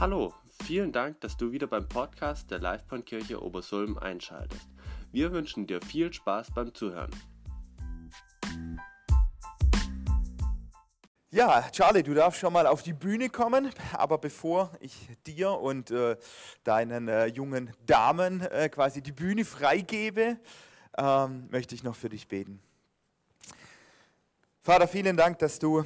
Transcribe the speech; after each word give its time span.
Hallo, 0.00 0.32
vielen 0.62 0.92
Dank, 0.92 1.20
dass 1.22 1.36
du 1.36 1.50
wieder 1.50 1.66
beim 1.66 1.88
Podcast 1.88 2.52
der 2.52 2.60
Livebahnkirche 2.60 3.42
Obersulm 3.42 3.98
einschaltest. 3.98 4.68
Wir 5.10 5.32
wünschen 5.32 5.66
dir 5.66 5.82
viel 5.82 6.12
Spaß 6.12 6.52
beim 6.54 6.72
Zuhören. 6.72 7.10
Ja, 11.32 11.68
Charlie, 11.72 12.04
du 12.04 12.14
darfst 12.14 12.38
schon 12.38 12.52
mal 12.52 12.68
auf 12.68 12.84
die 12.84 12.92
Bühne 12.92 13.28
kommen, 13.28 13.72
aber 13.92 14.18
bevor 14.18 14.70
ich 14.78 15.08
dir 15.26 15.50
und 15.50 15.90
äh, 15.90 16.16
deinen 16.62 17.08
äh, 17.08 17.26
jungen 17.26 17.72
Damen 17.84 18.42
äh, 18.42 18.68
quasi 18.68 19.02
die 19.02 19.10
Bühne 19.10 19.44
freigebe, 19.44 20.38
ähm, 20.96 21.48
möchte 21.50 21.74
ich 21.74 21.82
noch 21.82 21.96
für 21.96 22.08
dich 22.08 22.28
beten. 22.28 22.62
Vater, 24.62 24.86
vielen 24.86 25.16
Dank, 25.16 25.40
dass 25.40 25.58
du 25.58 25.84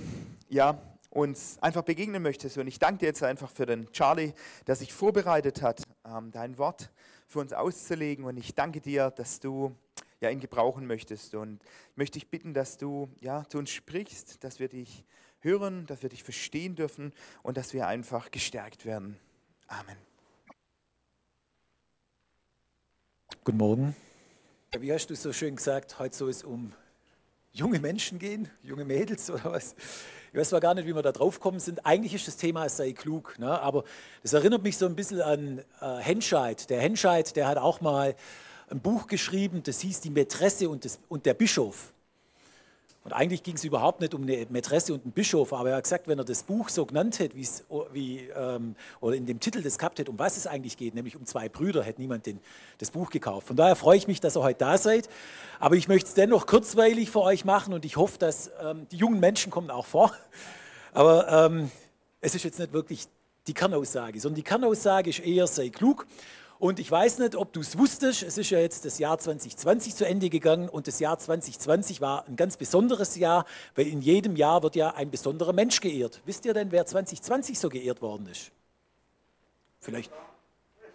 ja, 0.51 0.79
uns 1.12 1.59
einfach 1.61 1.83
begegnen 1.83 2.23
möchtest 2.23 2.57
und 2.57 2.66
ich 2.66 2.79
danke 2.79 3.01
dir 3.01 3.07
jetzt 3.07 3.23
einfach 3.23 3.51
für 3.51 3.66
den 3.66 3.91
Charlie, 3.93 4.33
der 4.66 4.77
sich 4.77 4.95
vorbereitet 4.95 5.61
hat, 5.61 5.83
ähm, 6.07 6.30
dein 6.33 6.57
Wort 6.57 6.91
für 7.27 7.41
uns 7.41 7.53
auszulegen 7.53 8.25
und 8.25 8.39
ich 8.39 8.55
danke 8.55 8.80
dir, 8.80 9.11
dass 9.11 9.39
du 9.39 9.77
ja, 10.20 10.30
ihn 10.30 10.41
gebrauchen 10.41 10.87
möchtest 10.87 11.34
und 11.34 11.62
ich 11.91 11.97
möchte 11.97 12.19
dich 12.19 12.30
bitten, 12.30 12.55
dass 12.55 12.79
du 12.79 13.11
ja, 13.20 13.45
zu 13.47 13.59
uns 13.59 13.70
sprichst, 13.70 14.43
dass 14.43 14.59
wir 14.59 14.69
dich 14.69 15.05
hören, 15.41 15.84
dass 15.87 16.03
wir 16.03 16.09
dich 16.09 16.23
verstehen 16.23 16.77
dürfen 16.77 17.12
und 17.42 17.59
dass 17.59 17.75
wir 17.75 17.87
einfach 17.89 18.31
gestärkt 18.31 18.87
werden. 18.87 19.19
Amen. 19.67 19.97
Guten 23.45 23.59
Morgen. 23.59 23.97
Wie 24.79 24.92
hast 24.92 25.09
du 25.09 25.15
so 25.15 25.33
schön 25.34 25.56
gesagt, 25.56 25.98
heute 25.98 26.17
soll 26.17 26.31
es 26.31 26.42
um 26.42 26.73
junge 27.52 27.79
Menschen 27.79 28.19
gehen, 28.19 28.48
junge 28.62 28.84
Mädels 28.84 29.30
oder 29.30 29.52
was? 29.52 29.74
Ich 30.33 30.38
weiß 30.38 30.48
zwar 30.48 30.61
gar 30.61 30.74
nicht, 30.74 30.87
wie 30.87 30.95
wir 30.95 31.02
da 31.02 31.12
drauf 31.12 31.41
kommen 31.41 31.61
sind. 31.61 31.84
Eigentlich 31.84 32.14
ist 32.14 32.27
das 32.27 32.39
Thema, 32.39 32.69
sei 32.69 32.92
klug. 32.92 33.39
Ne? 33.39 33.61
Aber 33.61 33.84
das 34.22 34.33
erinnert 34.33 34.62
mich 34.62 34.78
so 34.78 34.86
ein 34.86 34.97
bisschen 34.97 35.20
an 35.20 35.62
äh, 35.80 35.98
Henscheid. 35.98 36.70
Der 36.70 36.80
Henscheid, 36.80 37.36
der 37.36 37.47
hat 37.47 37.58
auch 37.58 37.83
mal 37.83 38.14
ein 38.70 38.80
Buch 38.80 39.06
geschrieben, 39.06 39.62
das 39.62 39.80
hieß 39.80 40.00
Die 40.00 40.11
Mätresse 40.11 40.70
und, 40.70 40.86
das, 40.86 40.98
und 41.08 41.27
der 41.27 41.34
Bischof. 41.34 41.92
Und 43.05 43.12
eigentlich 43.12 43.42
ging 43.42 43.56
es 43.56 43.64
überhaupt 43.64 44.00
nicht 44.00 44.14
um 44.14 44.22
eine 44.22 44.47
Mätresse 44.50 44.95
und 44.95 45.03
einen 45.03 45.12
Bischof, 45.12 45.53
aber 45.53 45.70
er 45.70 45.77
hat 45.77 45.84
gesagt, 45.84 46.06
wenn 46.06 46.19
er 46.19 46.25
das 46.25 46.45
Buch 46.45 46.69
so 46.69 46.86
genannt 46.86 47.19
hätte, 47.19 47.36
wie, 47.36 48.19
ähm, 48.36 48.77
oder 49.00 49.17
in 49.17 49.27
dem 49.27 49.41
Titel 49.41 49.61
das 49.61 49.77
gehabt 49.77 49.98
hätte, 49.98 50.11
um 50.11 50.19
was 50.20 50.36
es 50.36 50.47
eigentlich 50.47 50.77
geht, 50.77 50.95
nämlich 50.95 51.17
um 51.17 51.27
zwei 51.27 51.48
Brüder, 51.48 51.83
hätte 51.83 52.00
niemand 52.00 52.27
den, 52.27 52.39
das 52.78 52.92
Buch 52.92 53.11
gekauft. 53.11 53.48
Von 53.48 53.56
daher 53.56 53.75
freue 53.75 53.97
ich 53.97 54.06
mich, 54.06 54.20
dass 54.20 54.36
ihr 54.36 54.42
heute 54.42 54.61
da 54.61 54.78
seid. 54.78 55.08
Aber 55.58 55.75
ich 55.75 55.89
möchte 55.89 56.08
es 56.08 56.14
dennoch 56.14 56.47
kurzweilig 56.47 57.11
für 57.11 57.23
euch 57.23 57.45
machen 57.45 57.75
und 57.75 57.84
ich 57.84 57.97
hoffe, 57.97 58.19
dass 58.19 58.53
ähm, 58.62 58.86
die 58.92 58.97
jungen 58.97 59.19
Menschen 59.19 59.50
kommen 59.50 59.70
auch 59.70 59.86
vor. 59.86 60.12
Aber 60.92 61.28
ähm, 61.28 61.70
es 62.20 62.36
ist 62.36 62.45
jetzt 62.45 62.61
nicht 62.61 62.73
wirklich 62.73 63.08
die 63.48 63.55
Kernaussage, 63.55 64.20
sondern 64.20 64.36
die 64.36 64.45
Kernaussage 64.45 65.11
ist 65.11 65.19
eher, 65.19 65.48
sei 65.48 65.70
klug 65.70 66.06
und 66.62 66.78
ich 66.78 66.88
weiß 66.88 67.18
nicht, 67.18 67.34
ob 67.34 67.52
du 67.52 67.58
es 67.58 67.77
wusstest, 67.77 68.22
es 68.22 68.38
ist 68.38 68.50
ja 68.50 68.60
jetzt 68.60 68.84
das 68.84 69.00
Jahr 69.00 69.18
2020 69.18 69.96
zu 69.96 70.06
Ende 70.06 70.30
gegangen 70.30 70.68
und 70.68 70.86
das 70.86 71.00
Jahr 71.00 71.18
2020 71.18 72.00
war 72.00 72.24
ein 72.28 72.36
ganz 72.36 72.56
besonderes 72.56 73.16
Jahr, 73.16 73.46
weil 73.74 73.88
in 73.88 74.00
jedem 74.00 74.36
Jahr 74.36 74.62
wird 74.62 74.77
ja 74.77 74.94
ein 74.94 75.10
besonderer 75.10 75.52
Mensch 75.52 75.80
geehrt. 75.80 76.20
Wisst 76.24 76.44
ihr 76.44 76.55
denn, 76.55 76.70
wer 76.70 76.86
2020 76.86 77.58
so 77.58 77.68
geehrt 77.68 78.00
worden 78.00 78.28
ist? 78.28 78.52
Vielleicht. 79.80 80.12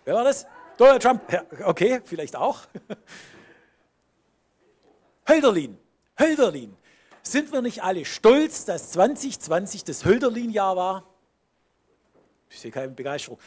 Wer 0.05 0.13
war 0.13 0.23
das? 0.23 0.45
Donald 0.77 1.03
Trump. 1.03 1.29
Ja, 1.29 1.43
okay, 1.65 1.99
vielleicht 2.05 2.37
auch. 2.37 2.61
Hölderlin. 5.27 5.77
Hölderlin. 6.17 6.77
Sind 7.23 7.51
wir 7.51 7.61
nicht 7.61 7.83
alle 7.83 8.05
stolz, 8.05 8.63
dass 8.63 8.91
2020 8.91 9.83
das 9.83 10.05
Hölderlin-Jahr 10.05 10.77
war? 10.77 11.03
Ich 12.49 12.61
sehe 12.61 12.71
keine 12.71 12.93
Begeisterung. 12.93 13.37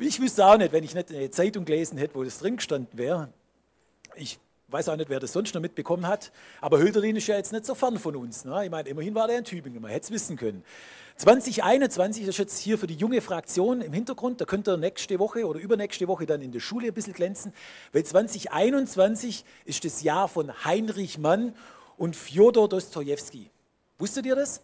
Ich 0.00 0.20
wüsste 0.20 0.46
auch 0.46 0.56
nicht, 0.56 0.72
wenn 0.72 0.84
ich 0.84 0.94
nicht 0.94 1.10
eine 1.10 1.30
Zeitung 1.30 1.64
gelesen 1.64 1.98
hätte, 1.98 2.14
wo 2.14 2.22
das 2.22 2.38
drin 2.38 2.56
gestanden 2.56 2.96
wäre. 2.96 3.32
Ich 4.14 4.38
weiß 4.68 4.88
auch 4.90 4.96
nicht, 4.96 5.10
wer 5.10 5.18
das 5.18 5.32
sonst 5.32 5.54
noch 5.54 5.60
mitbekommen 5.60 6.06
hat. 6.06 6.30
Aber 6.60 6.78
Hölderlin 6.78 7.16
ist 7.16 7.26
ja 7.26 7.36
jetzt 7.36 7.52
nicht 7.52 7.66
so 7.66 7.74
fern 7.74 7.98
von 7.98 8.14
uns. 8.14 8.44
Ne? 8.44 8.66
Ich 8.66 8.70
meine, 8.70 8.88
immerhin 8.88 9.14
war 9.16 9.26
der 9.26 9.38
in 9.38 9.44
Tübingen, 9.44 9.82
man 9.82 9.90
hätte 9.90 10.04
es 10.04 10.10
wissen 10.12 10.36
können. 10.36 10.62
2021 11.16 12.26
das 12.26 12.34
ist 12.34 12.38
jetzt 12.38 12.58
hier 12.58 12.78
für 12.78 12.86
die 12.86 12.94
junge 12.94 13.20
Fraktion 13.20 13.80
im 13.80 13.92
Hintergrund. 13.92 14.40
Da 14.40 14.44
könnt 14.44 14.68
ihr 14.68 14.76
nächste 14.76 15.18
Woche 15.18 15.44
oder 15.44 15.58
übernächste 15.58 16.06
Woche 16.06 16.26
dann 16.26 16.42
in 16.42 16.52
der 16.52 16.60
Schule 16.60 16.88
ein 16.88 16.94
bisschen 16.94 17.14
glänzen. 17.14 17.52
Weil 17.92 18.04
2021 18.04 19.44
ist 19.64 19.84
das 19.84 20.02
Jahr 20.02 20.28
von 20.28 20.64
Heinrich 20.64 21.18
Mann 21.18 21.56
und 21.96 22.14
Fjodor 22.14 22.68
Dostojewski. 22.68 23.50
Wusstet 23.98 24.26
ihr 24.26 24.36
das? 24.36 24.60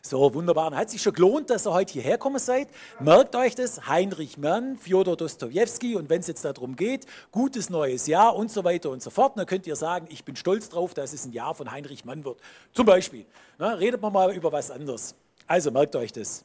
So, 0.00 0.34
wunderbar. 0.34 0.74
Hat 0.74 0.90
sich 0.90 1.02
schon 1.02 1.12
gelohnt, 1.12 1.50
dass 1.50 1.66
ihr 1.66 1.72
heute 1.72 1.92
hierher 1.92 2.12
gekommen 2.12 2.38
seid. 2.38 2.68
Merkt 3.00 3.34
euch 3.36 3.54
das, 3.54 3.86
Heinrich 3.86 4.38
Mann, 4.38 4.76
Fjodor 4.76 5.16
Dostojewski 5.16 5.96
und 5.96 6.10
wenn 6.10 6.20
es 6.20 6.26
jetzt 6.26 6.44
darum 6.44 6.76
geht, 6.76 7.06
gutes 7.30 7.70
neues 7.70 8.06
Jahr 8.06 8.36
und 8.36 8.50
so 8.50 8.64
weiter 8.64 8.90
und 8.90 9.02
so 9.02 9.10
fort, 9.10 9.36
dann 9.36 9.46
könnt 9.46 9.66
ihr 9.66 9.76
sagen, 9.76 10.06
ich 10.10 10.24
bin 10.24 10.36
stolz 10.36 10.68
drauf, 10.68 10.94
dass 10.94 11.12
es 11.12 11.24
ein 11.24 11.32
Jahr 11.32 11.54
von 11.54 11.70
Heinrich 11.70 12.04
Mann 12.04 12.24
wird. 12.24 12.40
Zum 12.72 12.86
Beispiel. 12.86 13.26
Na, 13.58 13.74
redet 13.74 14.00
man 14.00 14.12
mal 14.12 14.34
über 14.34 14.52
was 14.52 14.70
anderes. 14.70 15.14
Also 15.46 15.70
merkt 15.70 15.96
euch 15.96 16.12
das. 16.12 16.44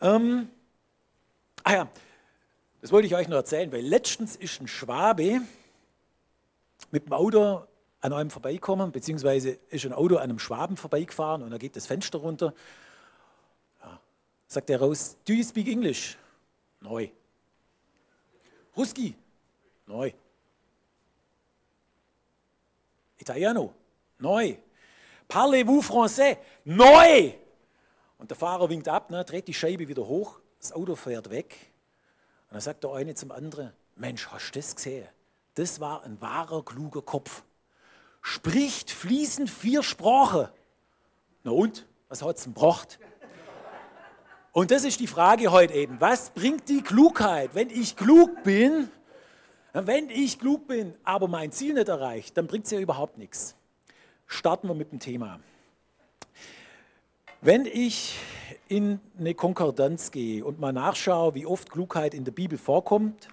Ähm, 0.00 0.48
ah 1.62 1.72
ja, 1.72 1.88
das 2.80 2.92
wollte 2.92 3.06
ich 3.06 3.14
euch 3.14 3.28
noch 3.28 3.36
erzählen, 3.36 3.72
weil 3.72 3.80
letztens 3.80 4.36
ist 4.36 4.60
ein 4.60 4.68
Schwabe 4.68 5.40
mit 6.90 7.06
dem 7.06 7.12
Auto 7.12 7.62
an 8.04 8.12
einem 8.12 8.28
vorbeikommen, 8.28 8.92
beziehungsweise 8.92 9.58
ist 9.70 9.86
ein 9.86 9.94
Auto 9.94 10.16
an 10.16 10.24
einem 10.24 10.38
Schwaben 10.38 10.76
vorbeigefahren 10.76 11.42
und 11.42 11.50
da 11.50 11.56
geht 11.56 11.74
das 11.74 11.86
Fenster 11.86 12.18
runter. 12.18 12.52
Ja. 13.82 13.98
Sagt 14.46 14.68
er 14.68 14.78
raus, 14.78 15.16
do 15.26 15.32
you 15.32 15.42
speak 15.42 15.68
English? 15.68 16.18
Neu. 16.80 17.08
Ruski? 18.76 19.16
Neu. 19.86 20.12
Italiano? 23.16 23.72
Neu. 24.18 24.58
Parlez-vous 25.26 25.80
français? 25.80 26.36
Neu! 26.64 27.32
Und 28.18 28.30
der 28.30 28.36
Fahrer 28.36 28.68
winkt 28.68 28.86
ab, 28.86 29.10
ne, 29.10 29.24
dreht 29.24 29.48
die 29.48 29.54
Scheibe 29.54 29.88
wieder 29.88 30.06
hoch, 30.06 30.40
das 30.60 30.72
Auto 30.72 30.94
fährt 30.94 31.30
weg. 31.30 31.56
Und 32.48 32.56
dann 32.56 32.60
sagt 32.60 32.84
der 32.84 32.92
eine 32.92 33.14
zum 33.14 33.32
anderen, 33.32 33.72
Mensch, 33.96 34.28
hast 34.28 34.50
du 34.50 34.58
das 34.58 34.76
gesehen? 34.76 35.08
Das 35.54 35.80
war 35.80 36.02
ein 36.02 36.20
wahrer, 36.20 36.62
kluger 36.62 37.00
Kopf 37.00 37.44
spricht 38.24 38.90
fließend 38.90 39.50
vier 39.50 39.82
Sprachen. 39.82 40.48
Na 41.44 41.50
und? 41.50 41.86
Was 42.08 42.22
hat 42.22 42.38
es 42.38 42.44
denn 42.44 42.54
gebracht? 42.54 42.98
Und 44.52 44.70
das 44.70 44.84
ist 44.84 44.98
die 44.98 45.06
Frage 45.06 45.52
heute 45.52 45.74
eben. 45.74 46.00
Was 46.00 46.30
bringt 46.30 46.70
die 46.70 46.80
Klugheit? 46.80 47.50
Wenn 47.54 47.68
ich 47.68 47.96
klug 47.96 48.42
bin, 48.42 48.88
wenn 49.74 50.08
ich 50.08 50.38
klug 50.38 50.66
bin, 50.66 50.94
aber 51.04 51.28
mein 51.28 51.52
Ziel 51.52 51.74
nicht 51.74 51.88
erreicht, 51.88 52.36
dann 52.38 52.46
bringt 52.46 52.64
es 52.64 52.70
ja 52.70 52.78
überhaupt 52.78 53.18
nichts. 53.18 53.56
Starten 54.26 54.68
wir 54.68 54.74
mit 54.74 54.90
dem 54.90 55.00
Thema. 55.00 55.38
Wenn 57.42 57.66
ich 57.66 58.16
in 58.68 59.00
eine 59.18 59.34
Konkordanz 59.34 60.12
gehe 60.12 60.42
und 60.46 60.58
mal 60.58 60.72
nachschaue, 60.72 61.34
wie 61.34 61.44
oft 61.44 61.70
Klugheit 61.70 62.14
in 62.14 62.24
der 62.24 62.32
Bibel 62.32 62.56
vorkommt, 62.56 63.28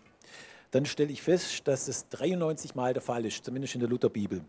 dann 0.72 0.86
stelle 0.86 1.12
ich 1.12 1.22
fest, 1.22 1.68
dass 1.68 1.88
es 1.88 2.08
93 2.09 2.76
Mal 2.76 2.94
der 2.94 3.02
Fall 3.02 3.26
ist, 3.26 3.44
zumindest 3.46 3.76
in 3.76 3.82
der 3.82 3.90
Lutherbibel. 3.90 4.44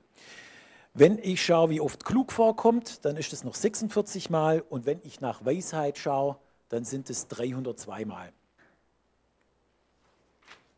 Wenn 0.94 1.18
ich 1.18 1.44
schaue, 1.44 1.70
wie 1.70 1.80
oft 1.80 2.04
klug 2.04 2.32
vorkommt, 2.32 3.04
dann 3.04 3.16
ist 3.16 3.32
es 3.32 3.44
noch 3.44 3.54
46 3.54 4.30
Mal. 4.30 4.62
Und 4.68 4.86
wenn 4.86 5.00
ich 5.04 5.20
nach 5.20 5.44
Weisheit 5.44 5.98
schaue, 5.98 6.36
dann 6.68 6.84
sind 6.84 7.10
es 7.10 7.28
302 7.28 8.04
Mal. 8.04 8.32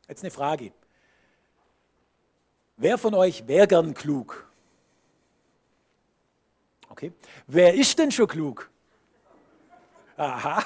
Jetzt 0.09 0.23
eine 0.23 0.31
Frage. 0.31 0.73
Wer 2.77 2.99
von 2.99 3.15
euch 3.15 3.47
wäre 3.47 3.67
gern 3.67 3.95
klug? 3.95 4.49
Okay. 6.89 7.13
Wer 7.47 7.75
ist 7.75 7.99
denn 7.99 8.11
schon 8.11 8.29
klug? 8.29 8.71
Aha. 10.17 10.63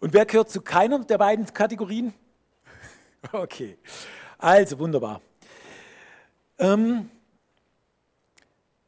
Und 0.00 0.12
wer 0.12 0.26
gehört 0.26 0.50
zu 0.50 0.60
keiner 0.60 0.98
der 0.98 1.16
beiden 1.18 1.46
Kategorien? 1.46 2.12
Okay, 3.32 3.78
also 4.38 4.78
wunderbar. 4.78 5.20
Ähm, 6.58 7.08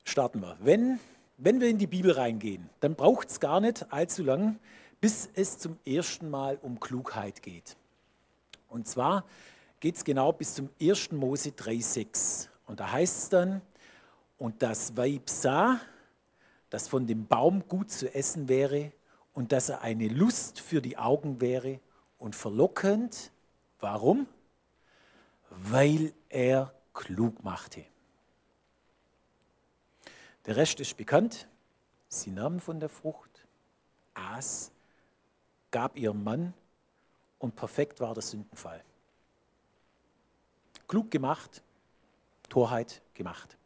starten 0.04 0.40
wir. 0.40 0.56
Wenn, 0.60 0.98
wenn 1.38 1.60
wir 1.60 1.68
in 1.68 1.78
die 1.78 1.86
Bibel 1.86 2.12
reingehen, 2.12 2.68
dann 2.80 2.94
braucht 2.94 3.30
es 3.30 3.40
gar 3.40 3.60
nicht 3.60 3.92
allzu 3.92 4.24
lang, 4.24 4.58
bis 5.00 5.28
es 5.34 5.58
zum 5.58 5.78
ersten 5.86 6.30
Mal 6.30 6.58
um 6.62 6.80
Klugheit 6.80 7.42
geht. 7.42 7.76
Und 8.68 8.88
zwar 8.88 9.24
geht 9.80 9.96
es 9.96 10.04
genau 10.04 10.32
bis 10.32 10.54
zum 10.54 10.68
1. 10.80 11.12
Mose 11.12 11.50
3,6. 11.50 12.48
Und 12.66 12.80
da 12.80 12.90
heißt 12.90 13.18
es 13.18 13.28
dann, 13.28 13.60
und 14.38 14.62
das 14.62 14.96
Weib 14.96 15.30
sah, 15.30 15.80
dass 16.70 16.88
von 16.88 17.06
dem 17.06 17.26
Baum 17.26 17.68
gut 17.68 17.90
zu 17.90 18.12
essen 18.12 18.48
wäre 18.48 18.92
und 19.32 19.52
dass 19.52 19.68
er 19.68 19.82
eine 19.82 20.08
Lust 20.08 20.58
für 20.58 20.82
die 20.82 20.96
Augen 20.96 21.40
wäre 21.40 21.78
und 22.18 22.34
verlockend 22.34 23.30
Warum? 23.80 24.26
Weil 25.50 26.12
er 26.28 26.74
klug 26.92 27.42
machte. 27.42 27.84
Der 30.46 30.56
Rest 30.56 30.80
ist 30.80 30.96
bekannt. 30.96 31.48
Sie 32.08 32.30
nahmen 32.30 32.60
von 32.60 32.80
der 32.80 32.88
Frucht 32.88 33.34
aß, 34.14 34.70
gab 35.70 35.96
ihrem 35.96 36.22
Mann 36.22 36.54
und 37.38 37.56
perfekt 37.56 38.00
war 38.00 38.14
der 38.14 38.22
Sündenfall. 38.22 38.82
Klug 40.86 41.10
gemacht, 41.10 41.62
Torheit 42.48 43.02
gemacht. 43.14 43.56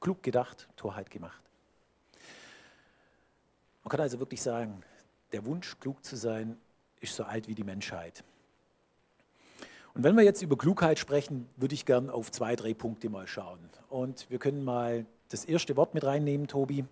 Klug 0.00 0.22
gedacht, 0.22 0.68
Torheit 0.76 1.10
gemacht. 1.10 1.42
Man 3.82 3.90
kann 3.90 4.00
also 4.00 4.18
wirklich 4.18 4.42
sagen, 4.42 4.82
der 5.32 5.44
Wunsch, 5.46 5.78
klug 5.78 6.04
zu 6.04 6.16
sein, 6.16 6.58
ist 7.00 7.14
so 7.14 7.24
alt 7.24 7.46
wie 7.46 7.54
die 7.54 7.64
Menschheit. 7.64 8.24
Und 9.96 10.02
wenn 10.02 10.14
wir 10.14 10.24
jetzt 10.24 10.42
über 10.42 10.58
Klugheit 10.58 10.98
sprechen, 10.98 11.48
würde 11.56 11.74
ich 11.74 11.86
gern 11.86 12.10
auf 12.10 12.30
zwei, 12.30 12.54
drei 12.54 12.74
Punkte 12.74 13.08
mal 13.08 13.26
schauen. 13.26 13.58
Und 13.88 14.28
wir 14.28 14.38
können 14.38 14.62
mal 14.62 15.06
das 15.30 15.46
erste 15.46 15.74
Wort 15.78 15.94
mit 15.94 16.04
reinnehmen, 16.04 16.48
Tobi. 16.48 16.84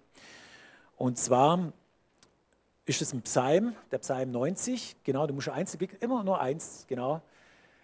Und 0.96 1.18
zwar 1.18 1.70
ist 2.86 3.02
es 3.02 3.12
ein 3.12 3.20
Psalm, 3.20 3.76
der 3.90 3.98
Psalm 3.98 4.30
90. 4.30 4.96
Genau, 5.04 5.26
du 5.26 5.34
musst 5.34 5.50
eins, 5.50 5.76
immer 6.00 6.24
nur 6.24 6.40
eins, 6.40 6.86
genau. 6.88 7.20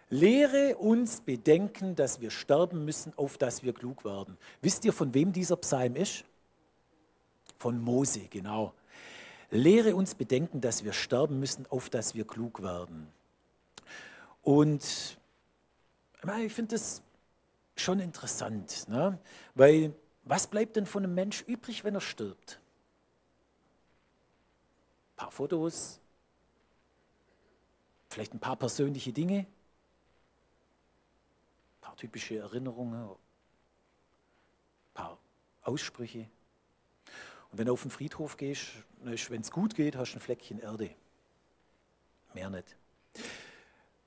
Lehre 0.08 0.76
uns 0.76 1.20
bedenken, 1.20 1.96
dass 1.96 2.22
wir 2.22 2.30
sterben 2.30 2.86
müssen, 2.86 3.12
auf 3.18 3.36
dass 3.36 3.62
wir 3.62 3.74
klug 3.74 4.06
werden. 4.06 4.38
Wisst 4.62 4.86
ihr, 4.86 4.94
von 4.94 5.12
wem 5.12 5.34
dieser 5.34 5.56
Psalm 5.56 5.96
ist? 5.96 6.24
Von 7.58 7.78
Mose, 7.78 8.20
genau. 8.30 8.72
Lehre 9.50 9.94
uns 9.94 10.14
bedenken, 10.14 10.62
dass 10.62 10.82
wir 10.82 10.94
sterben 10.94 11.40
müssen, 11.40 11.66
auf 11.68 11.90
dass 11.90 12.14
wir 12.14 12.26
klug 12.26 12.62
werden. 12.62 13.12
Und 14.42 15.18
ich 16.44 16.52
finde 16.52 16.74
das 16.74 17.02
schon 17.76 18.00
interessant, 18.00 18.88
ne? 18.88 19.18
weil 19.54 19.94
was 20.24 20.46
bleibt 20.46 20.76
denn 20.76 20.86
von 20.86 21.04
einem 21.04 21.14
Mensch 21.14 21.42
übrig, 21.42 21.82
wenn 21.84 21.94
er 21.94 22.00
stirbt? 22.00 22.60
Ein 25.12 25.16
paar 25.16 25.30
Fotos, 25.30 26.00
vielleicht 28.08 28.34
ein 28.34 28.40
paar 28.40 28.56
persönliche 28.56 29.12
Dinge, 29.12 29.46
paar 31.80 31.96
typische 31.96 32.36
Erinnerungen, 32.36 33.08
ein 33.08 33.16
paar 34.94 35.18
Aussprüche. 35.62 36.28
Und 37.50 37.58
wenn 37.58 37.66
du 37.66 37.72
auf 37.72 37.82
den 37.82 37.90
Friedhof 37.90 38.36
gehst, 38.36 38.68
wenn 39.00 39.40
es 39.40 39.50
gut 39.50 39.74
geht, 39.74 39.96
hast 39.96 40.12
du 40.12 40.18
ein 40.18 40.20
Fleckchen 40.20 40.60
Erde. 40.60 40.94
Mehr 42.34 42.50
nicht. 42.50 42.76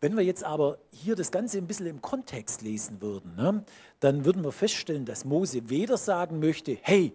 Wenn 0.03 0.17
wir 0.17 0.23
jetzt 0.25 0.43
aber 0.43 0.79
hier 0.91 1.15
das 1.15 1.31
Ganze 1.31 1.57
ein 1.57 1.65
bisschen 1.65 1.85
im 1.85 2.01
Kontext 2.01 2.61
lesen 2.61 3.01
würden, 3.01 3.37
ne, 3.37 3.63
dann 4.01 4.25
würden 4.25 4.43
wir 4.43 4.51
feststellen, 4.51 5.05
dass 5.05 5.23
Mose 5.23 5.69
weder 5.69 5.95
sagen 5.95 6.41
möchte, 6.41 6.77
hey, 6.81 7.13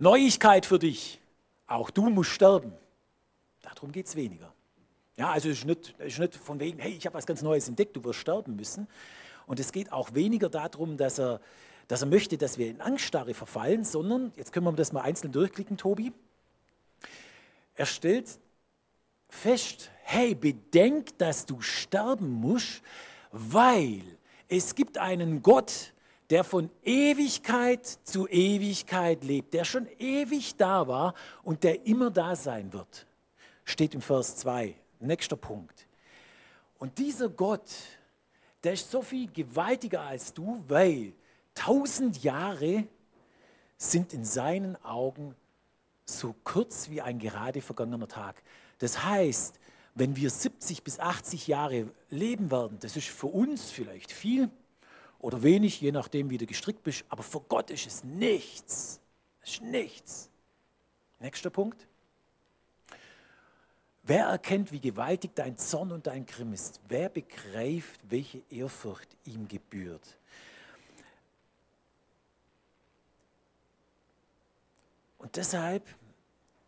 Neuigkeit 0.00 0.66
für 0.66 0.80
dich, 0.80 1.20
auch 1.68 1.88
du 1.88 2.10
musst 2.10 2.30
sterben. 2.30 2.72
Darum 3.62 3.92
geht 3.92 4.06
es 4.06 4.16
weniger. 4.16 4.52
Ja, 5.16 5.30
also 5.30 5.50
es 5.50 5.58
ist 5.58 5.66
nicht, 5.66 5.94
ist 6.00 6.18
nicht 6.18 6.34
von 6.34 6.58
wegen, 6.58 6.80
hey, 6.80 6.90
ich 6.90 7.06
habe 7.06 7.14
was 7.14 7.26
ganz 7.26 7.42
Neues 7.42 7.68
entdeckt, 7.68 7.94
du 7.94 8.02
wirst 8.02 8.18
sterben 8.18 8.56
müssen, 8.56 8.88
und 9.46 9.60
es 9.60 9.70
geht 9.70 9.92
auch 9.92 10.12
weniger 10.12 10.48
darum, 10.48 10.96
dass 10.96 11.20
er, 11.20 11.40
dass 11.86 12.02
er 12.02 12.08
möchte, 12.08 12.36
dass 12.36 12.58
wir 12.58 12.70
in 12.70 12.80
Angststarre 12.80 13.34
verfallen, 13.34 13.84
sondern, 13.84 14.32
jetzt 14.34 14.52
können 14.52 14.66
wir 14.66 14.72
das 14.72 14.90
mal 14.90 15.02
einzeln 15.02 15.30
durchklicken, 15.30 15.76
Tobi. 15.76 16.12
Er 17.76 17.86
stellt 17.86 18.40
fest, 19.30 19.90
hey, 20.02 20.34
bedenk, 20.34 21.16
dass 21.18 21.46
du 21.46 21.60
sterben 21.60 22.30
musst, 22.30 22.82
weil 23.32 24.02
es 24.48 24.74
gibt 24.74 24.98
einen 24.98 25.42
Gott, 25.42 25.92
der 26.30 26.44
von 26.44 26.70
Ewigkeit 26.82 27.86
zu 27.86 28.28
Ewigkeit 28.28 29.24
lebt, 29.24 29.52
der 29.52 29.64
schon 29.64 29.88
ewig 29.98 30.56
da 30.56 30.86
war 30.86 31.14
und 31.42 31.64
der 31.64 31.86
immer 31.86 32.10
da 32.10 32.36
sein 32.36 32.72
wird. 32.72 33.06
Steht 33.64 33.94
im 33.94 34.00
Vers 34.00 34.36
2. 34.36 34.74
Nächster 35.00 35.36
Punkt. 35.36 35.86
Und 36.78 36.98
dieser 36.98 37.28
Gott, 37.28 37.70
der 38.62 38.74
ist 38.74 38.90
so 38.90 39.02
viel 39.02 39.30
gewaltiger 39.30 40.02
als 40.02 40.32
du, 40.32 40.62
weil 40.68 41.12
tausend 41.54 42.22
Jahre 42.22 42.84
sind 43.76 44.12
in 44.12 44.24
seinen 44.24 44.76
Augen 44.84 45.34
so 46.04 46.34
kurz 46.44 46.90
wie 46.90 47.00
ein 47.00 47.18
gerade 47.18 47.60
vergangener 47.60 48.08
Tag. 48.08 48.42
Das 48.80 49.04
heißt, 49.04 49.60
wenn 49.94 50.16
wir 50.16 50.30
70 50.30 50.82
bis 50.82 50.98
80 50.98 51.46
Jahre 51.46 51.92
leben 52.08 52.50
werden, 52.50 52.78
das 52.80 52.96
ist 52.96 53.08
für 53.08 53.26
uns 53.26 53.70
vielleicht 53.70 54.10
viel 54.10 54.50
oder 55.18 55.42
wenig, 55.42 55.80
je 55.80 55.92
nachdem, 55.92 56.30
wie 56.30 56.38
du 56.38 56.46
gestrickt 56.46 56.82
bist, 56.82 57.04
aber 57.10 57.22
für 57.22 57.40
Gott 57.40 57.70
ist 57.70 57.86
es 57.86 58.02
nichts. 58.02 59.00
Es 59.42 59.52
ist 59.52 59.62
nichts. 59.62 60.30
Nächster 61.18 61.50
Punkt. 61.50 61.86
Wer 64.02 64.24
erkennt, 64.24 64.72
wie 64.72 64.80
gewaltig 64.80 65.32
dein 65.34 65.58
Zorn 65.58 65.92
und 65.92 66.06
dein 66.06 66.24
Grimm 66.24 66.54
ist? 66.54 66.80
Wer 66.88 67.10
begreift, 67.10 68.00
welche 68.08 68.42
Ehrfurcht 68.48 69.08
ihm 69.24 69.46
gebührt? 69.46 70.16
Und 75.18 75.36
deshalb 75.36 75.86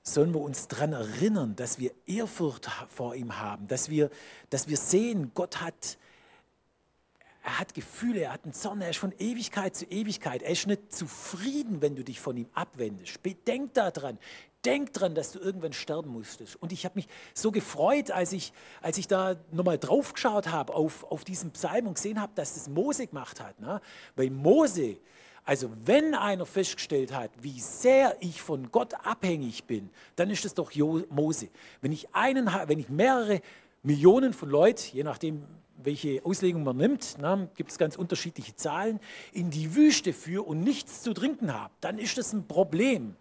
sollen 0.02 0.34
wir 0.34 0.40
uns 0.40 0.68
daran 0.68 0.92
erinnern, 0.92 1.54
dass 1.56 1.78
wir 1.78 1.92
Ehrfurcht 2.06 2.68
vor 2.88 3.14
ihm 3.14 3.38
haben, 3.38 3.68
dass 3.68 3.88
wir, 3.88 4.10
dass 4.50 4.68
wir 4.68 4.76
sehen, 4.76 5.30
Gott 5.34 5.60
hat, 5.60 5.98
er 7.44 7.58
hat 7.58 7.74
Gefühle, 7.74 8.20
er 8.20 8.32
hat 8.32 8.44
einen 8.44 8.52
Zorn, 8.52 8.80
er 8.80 8.90
ist 8.90 8.98
von 8.98 9.12
Ewigkeit 9.18 9.74
zu 9.74 9.84
Ewigkeit. 9.86 10.42
Er 10.42 10.50
ist 10.50 10.66
nicht 10.66 10.92
zufrieden, 10.92 11.82
wenn 11.82 11.96
du 11.96 12.04
dich 12.04 12.20
von 12.20 12.36
ihm 12.36 12.48
abwendest. 12.54 13.22
Bedenk 13.22 13.74
daran, 13.74 14.18
denk 14.64 14.92
dran, 14.92 15.14
dass 15.14 15.32
du 15.32 15.40
irgendwann 15.40 15.72
sterben 15.72 16.10
musstest. 16.10 16.56
Und 16.56 16.72
ich 16.72 16.84
habe 16.84 16.96
mich 16.96 17.08
so 17.34 17.50
gefreut, 17.50 18.12
als 18.12 18.32
ich, 18.32 18.52
als 18.80 18.98
ich 18.98 19.08
da 19.08 19.36
nochmal 19.50 19.78
drauf 19.78 20.12
geschaut 20.12 20.48
habe 20.48 20.72
auf, 20.72 21.04
auf 21.10 21.24
diesen 21.24 21.50
Psalm 21.50 21.88
und 21.88 21.94
gesehen 21.94 22.20
habe, 22.20 22.32
dass 22.36 22.54
das 22.54 22.68
Mose 22.68 23.08
gemacht 23.08 23.40
hat. 23.40 23.58
Ne? 23.60 23.80
Weil 24.14 24.30
Mose, 24.30 24.98
also 25.44 25.70
wenn 25.84 26.14
einer 26.14 26.46
festgestellt 26.46 27.12
hat, 27.12 27.30
wie 27.40 27.58
sehr 27.60 28.16
ich 28.20 28.40
von 28.40 28.70
Gott 28.70 28.94
abhängig 29.04 29.64
bin, 29.64 29.90
dann 30.16 30.30
ist 30.30 30.44
es 30.44 30.54
doch 30.54 30.72
Mose. 31.10 31.48
Wenn 31.80 31.92
ich, 31.92 32.14
einen, 32.14 32.46
wenn 32.66 32.78
ich 32.78 32.88
mehrere 32.88 33.40
Millionen 33.82 34.32
von 34.32 34.48
Leuten, 34.48 34.82
je 34.92 35.02
nachdem, 35.02 35.42
welche 35.82 36.24
Auslegung 36.24 36.62
man 36.62 36.76
nimmt, 36.76 37.18
ne, 37.18 37.48
gibt 37.56 37.72
es 37.72 37.78
ganz 37.78 37.96
unterschiedliche 37.96 38.54
Zahlen, 38.54 39.00
in 39.32 39.50
die 39.50 39.74
Wüste 39.74 40.12
führe 40.12 40.44
und 40.44 40.60
nichts 40.60 41.02
zu 41.02 41.12
trinken 41.12 41.52
habe, 41.52 41.72
dann 41.80 41.98
ist 41.98 42.18
das 42.18 42.32
ein 42.32 42.46
Problem 42.46 43.16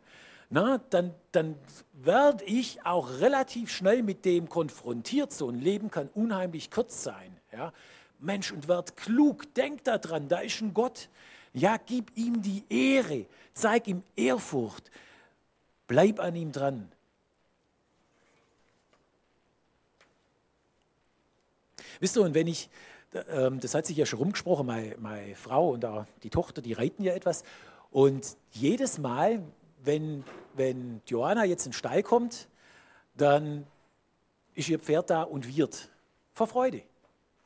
na, 0.54 0.82
dann, 0.90 1.14
dann 1.32 1.56
werde 1.94 2.44
ich 2.44 2.86
auch 2.86 3.22
relativ 3.22 3.72
schnell 3.72 4.04
mit 4.04 4.26
dem 4.26 4.50
konfrontiert. 4.50 5.32
So 5.32 5.50
ein 5.50 5.56
Leben 5.56 5.90
kann 5.90 6.10
unheimlich 6.14 6.70
kurz 6.70 7.04
sein. 7.04 7.38
Ja? 7.54 7.72
Mensch, 8.20 8.52
und 8.52 8.68
werd 8.68 8.98
klug, 8.98 9.54
denk 9.54 9.86
daran, 9.86 10.28
da 10.28 10.42
ist 10.42 10.60
ein 10.60 10.74
Gott. 10.74 11.08
Ja, 11.54 11.78
gib 11.78 12.16
ihm 12.18 12.42
die 12.42 12.64
Ehre, 12.70 13.26
zeig 13.54 13.88
ihm 13.88 14.04
Ehrfurcht, 14.16 14.90
bleib 15.88 16.20
an 16.20 16.36
ihm 16.36 16.52
dran. 16.52 16.92
Wisst 22.00 22.18
ihr, 22.18 22.24
und 22.24 22.34
wenn 22.34 22.48
ich, 22.48 22.70
ähm, 23.30 23.60
das 23.60 23.76
hat 23.76 23.86
sich 23.86 23.98
ja 23.98 24.06
schon 24.06 24.20
rumgesprochen, 24.20 24.66
meine, 24.66 24.96
meine 24.98 25.36
Frau 25.36 25.70
und 25.70 25.86
auch 25.86 26.06
die 26.24 26.30
Tochter, 26.30 26.62
die 26.62 26.74
reiten 26.74 27.04
ja 27.04 27.14
etwas. 27.14 27.44
Und 27.92 28.38
jedes 28.52 28.98
Mal, 28.98 29.44
wenn, 29.84 30.24
wenn 30.56 31.02
Johanna 31.06 31.44
jetzt 31.44 31.66
in 31.66 31.72
den 31.72 31.78
Stall 31.78 32.02
kommt, 32.02 32.48
dann 33.16 33.68
ist 34.56 34.70
ihr 34.70 34.80
Pferd 34.80 35.10
da 35.10 35.24
und 35.24 35.54
wird 35.56 35.90
vor 36.34 36.48
Freude, 36.48 36.82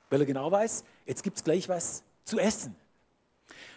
weil 0.09 0.21
er 0.21 0.25
genau 0.25 0.51
weiß, 0.51 0.83
jetzt 1.05 1.23
gibt 1.23 1.37
es 1.37 1.43
gleich 1.43 1.67
was 1.67 2.03
zu 2.23 2.39
essen. 2.39 2.75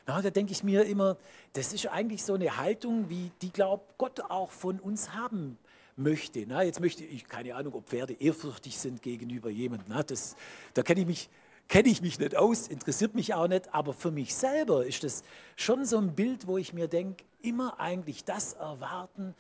Na, 0.09 0.23
da 0.23 0.31
denke 0.31 0.53
ich 0.53 0.65
mir 0.65 0.87
immer, 0.87 1.19
das 1.53 1.75
ist 1.75 1.87
eigentlich 1.87 2.25
so 2.25 2.33
eine 2.33 2.57
Haltung, 2.57 3.11
wie 3.11 3.31
die, 3.43 3.51
glaubt 3.51 3.99
Gott 3.99 4.23
auch 4.23 4.51
von 4.51 4.81
uns 4.81 5.13
haben 5.13 5.59
möchte. 5.97 6.47
Na, 6.49 6.63
jetzt 6.63 6.81
möchte 6.81 7.05
ich, 7.05 7.29
keine 7.29 7.55
Ahnung, 7.55 7.75
ob 7.75 7.91
Pferde 7.91 8.15
ehrfürchtig 8.15 8.79
sind 8.79 9.03
gegenüber 9.03 9.51
jemandem. 9.51 9.89
Na, 9.91 10.03
das, 10.03 10.35
da 10.73 10.83
kenne 10.83 11.03
ich 11.03 11.07
mich 11.07 11.31
kenne 11.69 11.91
ich 11.91 12.01
mich 12.01 12.19
nicht 12.19 12.35
aus, 12.35 12.69
interessiert 12.69 13.15
mich 13.15 13.35
auch 13.35 13.47
nicht, 13.47 13.75
aber 13.75 13.93
für 13.93 14.11
mich 14.11 14.35
selber 14.35 14.87
ist 14.87 15.05
das 15.05 15.23
schon 15.55 15.85
so 15.85 15.99
ein 15.99 16.15
Bild, 16.15 16.47
wo 16.47 16.57
ich 16.57 16.73
mir 16.73 16.89
denke, 16.89 17.25
immer 17.43 17.79
eigentlich 17.79 18.25
das 18.25 18.55
erwarten, 18.55 19.35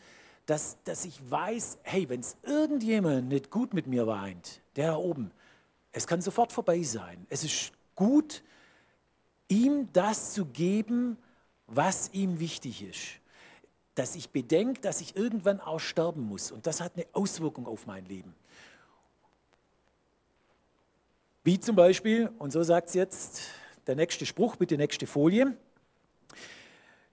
dass, 0.45 0.77
dass 0.85 1.07
ich 1.07 1.19
weiß, 1.31 1.79
hey, 1.85 2.07
wenn 2.11 2.21
es 2.21 2.37
irgendjemand 2.43 3.29
nicht 3.29 3.51
gut 3.51 3.73
mit 3.73 3.87
mir 3.87 4.07
weint, 4.07 4.61
der 4.77 4.89
da 4.89 4.97
oben, 4.99 5.31
es 5.93 6.07
kann 6.07 6.21
sofort 6.21 6.53
vorbei 6.53 6.83
sein. 6.83 7.27
Es 7.31 7.45
ist 7.45 7.73
gut, 7.95 8.43
ihm 9.49 9.89
das 9.93 10.35
zu 10.35 10.47
geben, 10.47 11.17
was 11.67 12.11
ihm 12.13 12.39
wichtig 12.39 12.83
ist. 12.83 13.21
Dass 13.95 14.15
ich 14.15 14.31
bedenke, 14.31 14.81
dass 14.81 15.01
ich 15.01 15.17
irgendwann 15.17 15.61
auch 15.61 15.81
sterben 15.81 16.23
muss. 16.23 16.53
Und 16.53 16.67
das 16.67 16.81
hat 16.81 16.93
eine 16.97 17.07
Auswirkung 17.13 17.67
auf 17.67 17.87
mein 17.87 18.05
Leben. 18.05 18.35
Wie 21.45 21.59
zum 21.59 21.77
Beispiel, 21.77 22.31
und 22.39 22.53
so 22.53 22.63
sagt 22.63 22.89
es 22.89 22.95
jetzt 22.95 23.41
der 23.87 23.97
nächste 23.97 24.27
Spruch, 24.27 24.57
bitte 24.57 24.77
nächste 24.77 25.07
Folie. 25.07 25.57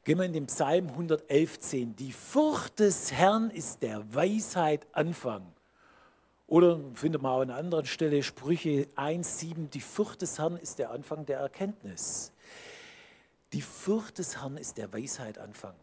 Gehen 0.04 0.20
wir 0.20 0.26
in 0.26 0.34
den 0.34 0.46
Psalm 0.48 0.90
111,10. 0.90 1.96
Die 1.96 2.12
Furcht 2.12 2.80
des 2.80 3.12
Herrn 3.12 3.50
ist 3.50 3.82
der 3.82 4.14
Weisheit 4.14 4.86
Anfang. 4.92 5.55
Oder 6.48 6.80
findet 6.94 7.22
man 7.22 7.32
auch 7.32 7.42
an 7.42 7.50
einer 7.50 7.60
anderen 7.60 7.86
Stelle 7.86 8.22
Sprüche 8.22 8.88
1,7. 8.96 9.70
Die 9.70 9.82
Furcht 9.82 10.22
des 10.22 10.38
Herrn 10.38 10.58
ist 10.58 10.78
der 10.78 10.92
Anfang 10.92 11.26
der 11.26 11.40
Erkenntnis. 11.40 12.32
Die 13.54 13.62
Furcht 13.62 14.20
des 14.20 14.42
Herrn 14.42 14.58
ist 14.58 14.78
der 14.78 14.94
Weisheit 14.94 15.38
Anfang. 15.38 15.74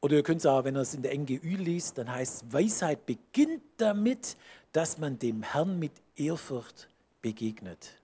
Oder 0.00 0.16
ihr 0.16 0.22
könnt 0.22 0.40
sagen, 0.40 0.64
wenn 0.64 0.76
ihr 0.76 0.80
es 0.80 0.94
in 0.94 1.02
der 1.02 1.16
NGÜ 1.16 1.56
liest, 1.56 1.98
dann 1.98 2.10
heißt 2.10 2.52
Weisheit 2.52 3.04
beginnt 3.04 3.62
damit, 3.76 4.36
dass 4.72 4.98
man 4.98 5.18
dem 5.18 5.42
Herrn 5.42 5.78
mit 5.78 5.92
Ehrfurcht 6.16 6.88
begegnet. 7.20 8.00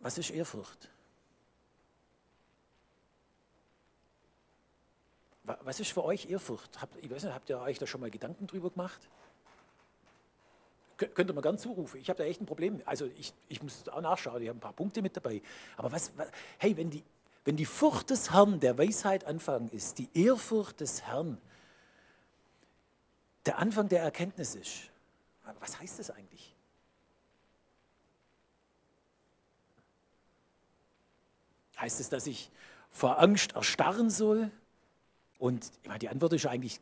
Was 0.00 0.16
ist 0.16 0.30
Ehrfurcht? 0.30 0.88
Was 5.62 5.80
ist 5.80 5.92
für 5.92 6.04
euch 6.04 6.28
Ehrfurcht? 6.28 6.80
Habt, 6.80 7.02
ich 7.02 7.10
weiß 7.10 7.24
nicht, 7.24 7.34
habt 7.34 7.48
ihr 7.48 7.58
euch 7.60 7.78
da 7.78 7.86
schon 7.86 8.00
mal 8.00 8.10
Gedanken 8.10 8.46
drüber 8.46 8.70
gemacht? 8.70 9.00
Könnt 10.96 11.30
ihr 11.30 11.32
mal 11.32 11.40
ganz 11.40 11.62
zurufen. 11.62 12.00
Ich 12.00 12.10
habe 12.10 12.18
da 12.18 12.24
echt 12.24 12.40
ein 12.40 12.46
Problem. 12.46 12.82
Also 12.84 13.06
ich, 13.06 13.32
ich 13.48 13.62
muss 13.62 13.88
auch 13.88 14.00
nachschauen, 14.00 14.42
ich 14.42 14.48
habe 14.48 14.58
ein 14.58 14.60
paar 14.60 14.72
Punkte 14.72 15.00
mit 15.00 15.16
dabei. 15.16 15.40
Aber 15.76 15.92
was, 15.92 16.12
was 16.16 16.28
hey, 16.58 16.76
wenn 16.76 16.90
die, 16.90 17.04
wenn 17.44 17.56
die 17.56 17.66
Furcht 17.66 18.10
des 18.10 18.32
Herrn 18.32 18.58
der 18.58 18.76
Weisheit 18.76 19.24
Anfang 19.24 19.68
ist, 19.68 19.98
die 19.98 20.08
Ehrfurcht 20.12 20.80
des 20.80 21.02
Herrn 21.02 21.38
der 23.46 23.58
Anfang 23.58 23.88
der 23.88 24.02
Erkenntnis 24.02 24.56
ist, 24.56 24.90
was 25.60 25.80
heißt 25.80 26.00
das 26.00 26.10
eigentlich? 26.10 26.54
Heißt 31.78 32.00
es, 32.00 32.08
dass 32.08 32.26
ich 32.26 32.50
vor 32.90 33.20
Angst 33.20 33.54
erstarren 33.54 34.10
soll? 34.10 34.50
Und 35.38 35.70
die 36.00 36.08
Antwort 36.08 36.32
ist 36.32 36.46
eigentlich, 36.46 36.80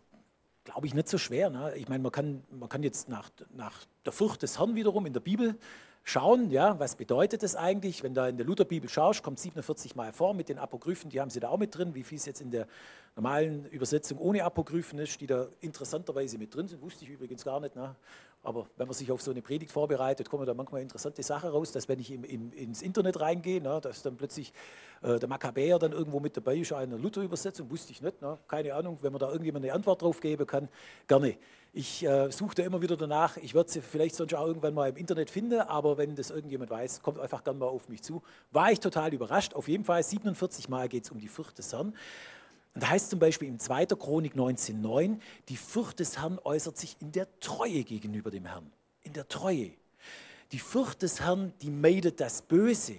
glaube 0.65 0.87
ich, 0.87 0.95
nicht 0.95 1.09
so 1.09 1.19
schwer. 1.19 1.51
Ne? 1.51 1.75
Ich 1.77 1.89
meine, 1.89 2.03
man 2.03 2.13
kann, 2.13 2.43
man 2.51 2.69
kann 2.69 2.83
jetzt 2.83 3.09
nach, 3.09 3.31
nach 3.55 3.85
der 4.05 4.13
Furcht 4.13 4.43
des 4.43 4.59
Herrn 4.59 4.75
wiederum 4.75 5.07
in 5.07 5.13
der 5.13 5.21
Bibel 5.21 5.57
schauen, 6.03 6.51
ja, 6.51 6.79
was 6.79 6.95
bedeutet 6.95 7.43
das 7.43 7.57
eigentlich? 7.57 8.03
Wenn 8.05 8.15
da 8.15 8.29
in 8.29 8.37
der 8.37 8.47
Lutherbibel 8.47 8.89
schaust, 8.89 9.25
kommt 9.25 9.41
47 9.41 9.97
Mal 9.97 10.13
vor 10.13 10.35
mit 10.35 10.49
den 10.49 10.59
Apokryphen, 10.59 11.11
die 11.11 11.21
haben 11.21 11.31
sie 11.31 11.41
da 11.41 11.49
auch 11.49 11.59
mit 11.59 11.77
drin, 11.77 11.95
wie 11.95 12.05
viel 12.05 12.17
es 12.17 12.27
jetzt 12.27 12.41
in 12.41 12.53
der 12.53 12.69
normalen 13.17 13.67
Übersetzung 13.67 14.19
ohne 14.19 14.45
Apokryphen 14.45 15.01
ist, 15.01 15.21
die 15.21 15.27
da 15.27 15.49
interessanterweise 15.61 16.39
mit 16.39 16.55
drin 16.55 16.69
sind, 16.69 16.81
wusste 16.81 17.05
ich 17.05 17.11
übrigens 17.11 17.45
gar 17.45 17.59
nicht. 17.59 17.75
Ne? 17.75 17.97
Aber 18.47 18.69
wenn 18.76 18.87
man 18.87 18.95
sich 18.95 19.11
auf 19.11 19.21
so 19.21 19.33
eine 19.33 19.43
Predigt 19.43 19.73
vorbereitet, 19.73 20.31
kommen 20.31 20.47
da 20.47 20.55
manchmal 20.55 20.81
interessante 20.81 21.21
Sachen 21.25 21.50
raus, 21.50 21.73
dass 21.73 21.88
wenn 21.88 21.99
ich 21.99 22.12
im, 22.12 22.23
im, 22.23 22.53
ins 22.53 22.81
Internet 22.81 23.19
reingehe, 23.19 23.61
ne, 23.61 23.81
dass 23.81 24.03
dann 24.03 24.17
plötzlich 24.17 24.53
äh, 25.03 25.19
der 25.19 25.29
Makkabäer 25.29 25.81
dann 25.81 25.91
irgendwo 25.91 26.21
mit 26.21 26.37
dabei 26.37 26.57
ist, 26.59 26.73
eine 26.73 26.97
Luther-Übersetzung, 26.97 27.69
wusste 27.73 27.91
ich 27.91 28.03
nicht. 28.03 28.23
Ne? 28.23 28.38
Keine 28.47 28.73
Ahnung, 28.75 28.99
wenn 29.03 29.11
man 29.11 29.19
da 29.19 29.26
irgendjemand 29.26 29.65
eine 29.65 29.75
Antwort 29.75 30.00
drauf 30.00 30.21
geben 30.21 30.47
kann, 30.47 30.69
gerne. 31.09 31.37
Ich 31.73 32.07
äh, 32.07 32.31
suche 32.31 32.55
da 32.55 32.62
immer 32.62 32.81
wieder 32.81 32.97
danach. 32.97 33.37
Ich 33.37 33.53
werde 33.53 33.69
sie 33.69 33.81
vielleicht 33.81 34.15
sonst 34.15 34.33
auch 34.33 34.47
irgendwann 34.47 34.75
mal 34.75 34.88
im 34.91 34.97
Internet 34.97 35.29
finden, 35.29 35.61
aber 35.61 35.99
wenn 35.99 36.15
das 36.15 36.31
irgendjemand 36.31 36.71
weiß, 36.71 37.03
kommt 37.03 37.19
einfach 37.19 37.43
gerne 37.43 37.59
mal 37.59 37.67
auf 37.67 37.88
mich 37.88 38.03
zu. 38.03 38.23
War 38.53 38.71
ich 38.71 38.79
total 38.79 39.12
überrascht. 39.12 39.55
Auf 39.55 39.67
jeden 39.67 39.85
Fall 39.85 40.05
47 40.05 40.69
Mal 40.69 40.88
geht 40.88 41.03
es 41.03 41.11
um 41.11 41.19
die 41.19 41.29
Furcht 41.29 41.59
des 41.59 41.73
Herrn. 41.73 41.95
Und 42.76 42.83
da 42.83 42.90
heißt 42.90 43.09
zum 43.09 43.18
Beispiel 43.18 43.49
im 43.49 43.59
2. 43.59 43.87
Chronik 43.87 44.35
19,9, 44.35 45.18
die 45.49 45.56
Furcht 45.56 45.99
des 45.99 46.18
Herrn 46.18 46.38
äußert 46.45 46.76
sich 46.76 46.95
in 47.00 47.11
der 47.11 47.26
Treue 47.40 47.85
gegenüber 47.85 48.30
dem 48.30 48.45
Herrn. 48.45 48.71
In 49.02 49.14
der 49.14 49.26
Treue. 49.28 49.71
Die 50.52 50.59
Furcht 50.59 51.00
des 51.00 51.23
Herrn, 51.23 51.54
die 51.62 51.71
meidet 51.71 52.21
das 52.21 52.42
Böse. 52.42 52.97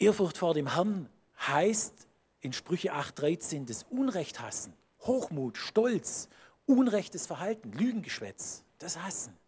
Ehrfurcht 0.00 0.38
vor 0.38 0.54
dem 0.54 0.74
Herrn 0.74 1.08
heißt 1.38 1.94
in 2.40 2.52
Sprüche 2.52 2.92
8,13 2.92 3.64
das 3.64 3.84
Unrecht 3.84 4.40
hassen, 4.40 4.72
Hochmut, 5.02 5.56
Stolz, 5.56 6.28
unrechtes 6.66 7.28
Verhalten, 7.28 7.70
Lügengeschwätz, 7.70 8.64
das 8.80 8.98
Hassen. 9.00 9.39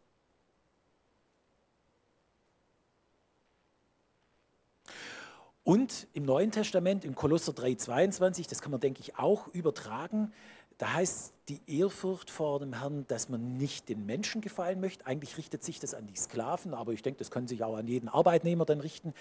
Und 5.64 6.08
im 6.12 6.24
Neuen 6.24 6.50
Testament, 6.50 7.04
im 7.04 7.14
Kolosser 7.14 7.52
3,22, 7.52 8.48
das 8.48 8.60
kann 8.60 8.72
man, 8.72 8.80
denke 8.80 9.00
ich, 9.00 9.16
auch 9.18 9.46
übertragen, 9.48 10.32
da 10.78 10.94
heißt 10.94 11.32
die 11.48 11.60
Ehrfurcht 11.68 12.28
vor 12.30 12.58
dem 12.58 12.72
Herrn, 12.72 13.06
dass 13.06 13.28
man 13.28 13.56
nicht 13.56 13.88
den 13.88 14.04
Menschen 14.04 14.40
gefallen 14.40 14.80
möchte. 14.80 15.06
Eigentlich 15.06 15.38
richtet 15.38 15.62
sich 15.62 15.78
das 15.78 15.94
an 15.94 16.08
die 16.08 16.16
Sklaven, 16.16 16.74
aber 16.74 16.92
ich 16.92 17.02
denke, 17.02 17.18
das 17.18 17.30
kann 17.30 17.46
sich 17.46 17.62
auch 17.62 17.76
an 17.76 17.86
jeden 17.86 18.08
Arbeitnehmer 18.08 18.64
dann 18.64 18.80
richten. 18.80 19.14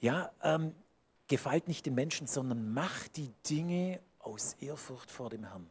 Ja, 0.00 0.30
ähm, 0.44 0.72
gefällt 1.26 1.66
nicht 1.66 1.86
den 1.86 1.96
Menschen, 1.96 2.28
sondern 2.28 2.72
macht 2.72 3.16
die 3.16 3.32
Dinge 3.48 3.98
aus 4.20 4.54
Ehrfurcht 4.60 5.10
vor 5.10 5.30
dem 5.30 5.44
Herrn. 5.44 5.66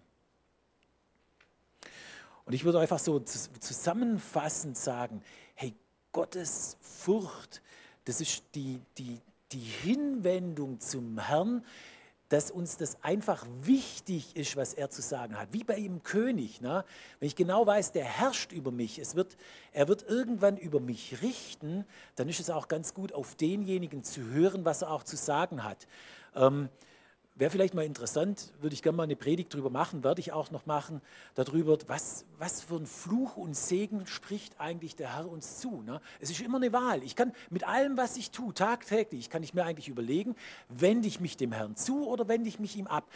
Und 2.44 2.54
ich 2.54 2.66
würde 2.66 2.80
einfach 2.80 3.00
so 3.00 3.20
zusammenfassend 3.20 4.78
sagen, 4.78 5.22
hey, 5.54 5.74
Gottes 6.12 6.78
Furcht, 6.82 7.62
das 8.06 8.20
ist 8.20 8.44
die, 8.56 8.82
die, 8.98 9.22
die 9.52 9.60
Hinwendung 9.60 10.80
zum 10.80 11.18
Herrn, 11.20 11.64
dass 12.30 12.52
uns 12.52 12.78
das 12.78 13.04
einfach 13.04 13.46
wichtig 13.62 14.36
ist, 14.36 14.56
was 14.56 14.76
er 14.76 14.92
zu 14.92 15.02
sagen 15.02 15.38
hat. 15.38 15.52
Wie 15.52 15.64
bei 15.64 15.78
ihm 15.78 16.04
König. 16.04 16.62
Ne? 16.62 16.86
Wenn 17.20 17.28
ich 17.28 17.36
genau 17.36 17.66
weiß, 17.66 17.92
der 17.92 18.06
herrscht 18.06 18.52
über 18.52 18.72
mich, 18.72 19.00
es 19.00 19.16
wird, 19.16 19.36
er 19.74 19.88
wird 19.88 20.08
irgendwann 20.08 20.56
über 20.58 20.80
mich 20.80 21.24
richten, 21.24 21.86
dann 22.16 22.30
ist 22.30 22.40
es 22.40 22.52
auch 22.52 22.68
ganz 22.68 22.94
gut, 22.94 23.14
auf 23.14 23.34
denjenigen 23.34 24.04
zu 24.04 24.22
hören, 24.30 24.64
was 24.64 24.84
er 24.84 24.92
auch 24.92 25.04
zu 25.04 25.18
sagen 25.18 25.64
hat. 25.64 25.88
Ähm, 26.36 26.70
Wäre 27.40 27.52
vielleicht 27.52 27.74
mal 27.74 27.86
interessant, 27.86 28.52
würde 28.60 28.74
ich 28.74 28.84
gerne 28.84 28.98
mal 28.98 29.04
eine 29.04 29.16
Predigt 29.16 29.54
darüber 29.54 29.70
machen, 29.70 30.04
werde 30.04 30.20
ich 30.20 30.34
auch 30.34 30.52
noch 30.52 30.66
machen, 30.66 31.02
darüber, 31.36 31.78
was, 31.88 32.26
was 32.38 32.62
für 32.62 32.76
ein 32.76 32.86
Fluch 32.86 33.38
und 33.38 33.56
Segen 33.56 34.06
spricht 34.08 34.60
eigentlich 34.60 34.98
der 34.98 35.16
Herr 35.16 35.32
uns 35.32 35.58
zu. 35.58 35.82
Ne? 35.82 36.02
Es 36.20 36.30
ist 36.30 36.42
immer 36.42 36.58
eine 36.58 36.74
Wahl. 36.74 37.02
Ich 37.02 37.16
kann 37.16 37.32
mit 37.50 37.66
allem, 37.66 37.96
was 37.96 38.18
ich 38.18 38.32
tue, 38.32 38.54
tagtäglich, 38.54 39.30
kann 39.30 39.42
ich 39.42 39.54
mir 39.54 39.64
eigentlich 39.64 39.88
überlegen, 39.88 40.36
wende 40.68 41.08
ich 41.08 41.22
mich 41.22 41.38
dem 41.38 41.54
Herrn 41.54 41.78
zu 41.78 42.06
oder 42.10 42.28
wende 42.28 42.50
ich 42.50 42.60
mich 42.60 42.76
ihm 42.76 42.88
ab 42.88 43.10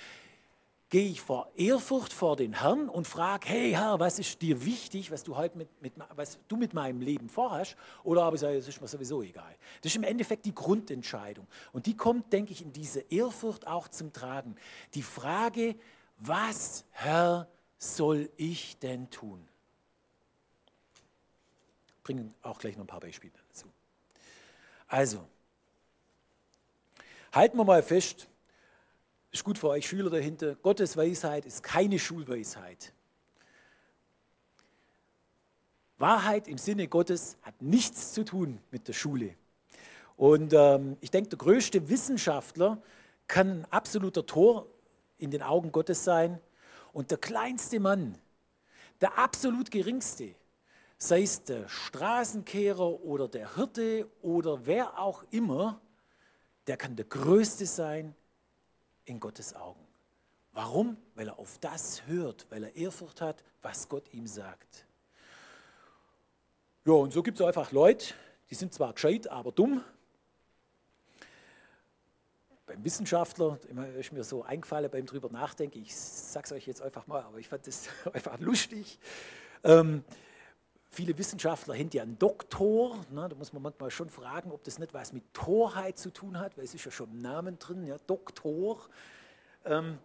gehe 0.93 1.09
ich 1.09 1.21
vor 1.21 1.49
Ehrfurcht 1.55 2.13
vor 2.13 2.35
den 2.35 2.61
Herrn 2.61 2.87
und 2.87 3.07
frage, 3.07 3.49
hey 3.49 3.71
Herr, 3.71 3.99
was 3.99 4.19
ist 4.19 4.39
dir 4.43 4.63
wichtig, 4.63 5.09
was 5.09 5.23
du 5.23 5.35
heute 5.35 5.57
mit, 5.57 5.81
mit, 5.81 5.93
was 6.15 6.37
du 6.47 6.55
mit 6.55 6.75
meinem 6.75 7.01
Leben 7.01 7.29
vorhast? 7.29 7.75
Oder 8.03 8.21
aber 8.21 8.35
ich 8.35 8.41
sage, 8.41 8.57
das 8.57 8.67
ist 8.67 8.79
mir 8.79 8.87
sowieso 8.87 9.23
egal. 9.23 9.55
Das 9.81 9.91
ist 9.91 9.95
im 9.95 10.03
Endeffekt 10.03 10.45
die 10.45 10.53
Grundentscheidung. 10.53 11.47
Und 11.71 11.87
die 11.87 11.97
kommt, 11.97 12.31
denke 12.31 12.51
ich, 12.51 12.61
in 12.61 12.71
diese 12.73 12.99
Ehrfurcht 13.09 13.65
auch 13.65 13.87
zum 13.87 14.13
Tragen. 14.13 14.55
Die 14.93 15.01
Frage, 15.01 15.75
was, 16.19 16.85
Herr, 16.91 17.47
soll 17.79 18.29
ich 18.37 18.77
denn 18.77 19.09
tun? 19.09 19.43
Bringen 22.03 22.35
auch 22.43 22.59
gleich 22.59 22.77
noch 22.77 22.83
ein 22.83 22.87
paar 22.87 22.99
Beispiele 22.99 23.33
dazu. 23.49 23.65
Also, 24.87 25.25
halten 27.31 27.57
wir 27.57 27.65
mal 27.65 27.81
fest, 27.81 28.27
ist 29.33 29.43
gut 29.43 29.57
für 29.57 29.69
euch 29.69 29.87
Schüler 29.87 30.11
dahinter, 30.11 30.55
Gottes 30.55 30.95
Weisheit 30.95 31.45
ist 31.47 31.63
keine 31.63 31.97
Schulweisheit. 31.97 32.93
Wahrheit 35.97 36.47
im 36.47 36.59
Sinne 36.59 36.87
Gottes 36.87 37.37
hat 37.41 37.59
nichts 37.59 38.13
zu 38.13 38.23
tun 38.23 38.59
mit 38.69 38.87
der 38.87 38.93
Schule. 38.93 39.35
Und 40.17 40.53
ähm, 40.53 40.97
ich 41.01 41.09
denke, 41.09 41.29
der 41.29 41.39
größte 41.39 41.89
Wissenschaftler 41.89 42.79
kann 43.27 43.61
ein 43.61 43.65
absoluter 43.71 44.25
Tor 44.25 44.67
in 45.17 45.31
den 45.31 45.41
Augen 45.41 45.71
Gottes 45.71 46.03
sein. 46.03 46.39
Und 46.91 47.09
der 47.09 47.17
kleinste 47.17 47.79
Mann, 47.79 48.19
der 49.01 49.17
absolut 49.17 49.71
geringste, 49.71 50.35
sei 50.99 51.23
es 51.23 51.43
der 51.43 51.67
Straßenkehrer 51.67 53.03
oder 53.03 53.27
der 53.27 53.55
Hirte 53.55 54.07
oder 54.21 54.67
wer 54.67 54.99
auch 54.99 55.23
immer, 55.31 55.81
der 56.67 56.77
kann 56.77 56.95
der 56.95 57.05
Größte 57.05 57.65
sein 57.65 58.15
in 59.05 59.19
Gottes 59.19 59.55
Augen. 59.55 59.79
Warum? 60.53 60.97
Weil 61.15 61.29
er 61.29 61.39
auf 61.39 61.57
das 61.59 62.05
hört, 62.05 62.45
weil 62.49 62.63
er 62.63 62.75
Ehrfurcht 62.75 63.21
hat, 63.21 63.43
was 63.61 63.89
Gott 63.89 64.13
ihm 64.13 64.27
sagt. 64.27 64.85
Ja, 66.85 66.93
und 66.93 67.13
so 67.13 67.23
gibt 67.23 67.39
es 67.39 67.45
einfach 67.45 67.71
Leute, 67.71 68.13
die 68.49 68.55
sind 68.55 68.73
zwar 68.73 68.93
gescheit, 68.93 69.27
aber 69.27 69.51
dumm. 69.51 69.83
Beim 72.65 72.83
Wissenschaftler, 72.83 73.59
ist 73.97 74.13
mir 74.13 74.23
so 74.23 74.43
eingefallen 74.43 74.91
beim 74.91 75.05
drüber 75.05 75.29
nachdenken, 75.29 75.81
ich 75.81 75.95
sage 75.95 76.45
es 76.45 76.51
euch 76.51 76.67
jetzt 76.67 76.81
einfach 76.81 77.07
mal, 77.07 77.23
aber 77.23 77.39
ich 77.39 77.47
fand 77.47 77.65
das 77.67 77.89
einfach 78.13 78.39
lustig. 78.39 78.99
Ähm, 79.63 80.03
Viele 80.93 81.17
Wissenschaftler 81.17 81.73
haben 81.73 81.89
ja 81.91 82.03
einen 82.03 82.19
Doktor. 82.19 83.03
Ne, 83.09 83.27
da 83.27 83.35
muss 83.35 83.51
man 83.51 83.63
manchmal 83.63 83.89
schon 83.89 84.11
fragen, 84.11 84.51
ob 84.51 84.63
das 84.63 84.77
nicht 84.77 84.93
was 84.93 85.11
mit 85.11 85.23
Torheit 85.33 85.97
zu 85.97 86.11
tun 86.11 86.39
hat, 86.39 86.55
weil 86.55 86.65
es 86.65 86.75
ist 86.75 86.85
ja 86.85 86.91
schon 86.91 87.09
im 87.09 87.17
Namen 87.17 87.57
drin, 87.57 87.87
ja, 87.87 87.97
Doktor. 88.05 88.77
Ähm, 89.65 89.97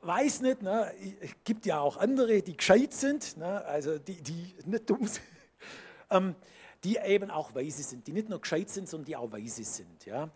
weiß 0.00 0.40
nicht, 0.40 0.62
ne, 0.62 0.92
es 1.20 1.30
gibt 1.44 1.64
ja 1.64 1.78
auch 1.78 1.96
andere, 1.96 2.42
die 2.42 2.56
gescheit 2.56 2.92
sind, 2.92 3.36
ne, 3.36 3.64
also 3.66 3.96
die, 4.00 4.20
die 4.20 4.56
nicht 4.64 4.90
dumm 4.90 5.06
sind, 5.06 5.22
ähm, 6.10 6.34
die 6.82 6.96
eben 6.96 7.30
auch 7.30 7.54
weise 7.54 7.84
sind, 7.84 8.04
die 8.08 8.12
nicht 8.12 8.28
nur 8.28 8.40
gescheit 8.40 8.70
sind, 8.70 8.88
sondern 8.88 9.06
die 9.06 9.14
auch 9.14 9.30
weise 9.30 9.62
sind. 9.62 10.06
Ja? 10.06 10.28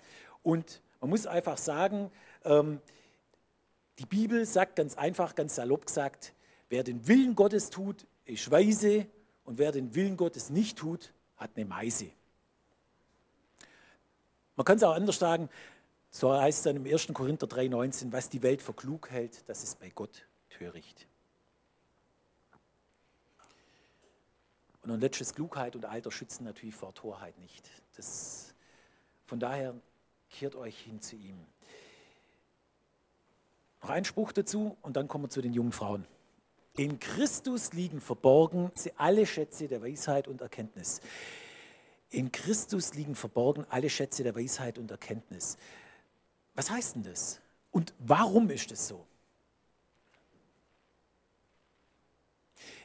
Und 0.44 0.80
man 1.00 1.10
muss 1.10 1.26
einfach 1.26 1.58
sagen, 1.58 2.12
ähm, 2.44 2.80
die 3.98 4.06
Bibel 4.06 4.46
sagt 4.46 4.76
ganz 4.76 4.96
einfach, 4.96 5.34
ganz 5.34 5.56
salopp 5.56 5.86
gesagt, 5.86 6.32
wer 6.68 6.84
den 6.84 7.08
Willen 7.08 7.34
Gottes 7.34 7.70
tut, 7.70 8.06
ist 8.24 8.52
weise 8.52 9.08
und 9.48 9.56
wer 9.56 9.72
den 9.72 9.94
Willen 9.94 10.18
Gottes 10.18 10.50
nicht 10.50 10.76
tut, 10.76 11.10
hat 11.38 11.52
eine 11.56 11.64
Meise. 11.64 12.10
Man 14.56 14.66
kann 14.66 14.76
es 14.76 14.82
auch 14.82 14.92
anders 14.92 15.18
sagen, 15.18 15.48
so 16.10 16.38
heißt 16.38 16.58
es 16.58 16.64
dann 16.64 16.76
im 16.76 16.84
1. 16.84 17.08
Korinther 17.14 17.46
3,19, 17.46 18.12
was 18.12 18.28
die 18.28 18.42
Welt 18.42 18.60
für 18.60 18.74
klug 18.74 19.08
hält, 19.08 19.48
das 19.48 19.64
ist 19.64 19.80
bei 19.80 19.88
Gott 19.88 20.26
töricht. 20.50 21.08
Und 24.82 24.90
ein 24.90 25.00
letztes 25.00 25.34
Klugheit 25.34 25.74
und 25.76 25.86
Alter 25.86 26.12
schützen 26.12 26.44
natürlich 26.44 26.74
vor 26.74 26.92
Torheit 26.92 27.38
nicht. 27.38 27.70
Das, 27.96 28.54
von 29.24 29.40
daher 29.40 29.74
kehrt 30.28 30.56
euch 30.56 30.78
hin 30.78 31.00
zu 31.00 31.16
ihm. 31.16 31.38
Noch 33.80 33.88
ein 33.88 34.04
Spruch 34.04 34.32
dazu 34.32 34.76
und 34.82 34.98
dann 34.98 35.08
kommen 35.08 35.24
wir 35.24 35.30
zu 35.30 35.40
den 35.40 35.54
jungen 35.54 35.72
Frauen. 35.72 36.06
In 36.78 37.00
Christus 37.00 37.72
liegen 37.72 38.00
verborgen 38.00 38.70
alle 38.96 39.26
Schätze 39.26 39.66
der 39.66 39.82
Weisheit 39.82 40.28
und 40.28 40.40
Erkenntnis. 40.40 41.00
In 42.10 42.30
Christus 42.30 42.94
liegen 42.94 43.16
verborgen 43.16 43.66
alle 43.68 43.90
Schätze 43.90 44.22
der 44.22 44.36
Weisheit 44.36 44.78
und 44.78 44.88
Erkenntnis. 44.88 45.58
Was 46.54 46.70
heißt 46.70 46.94
denn 46.94 47.02
das? 47.02 47.40
Und 47.72 47.94
warum 47.98 48.48
ist 48.50 48.70
es 48.70 48.86
so? 48.86 49.04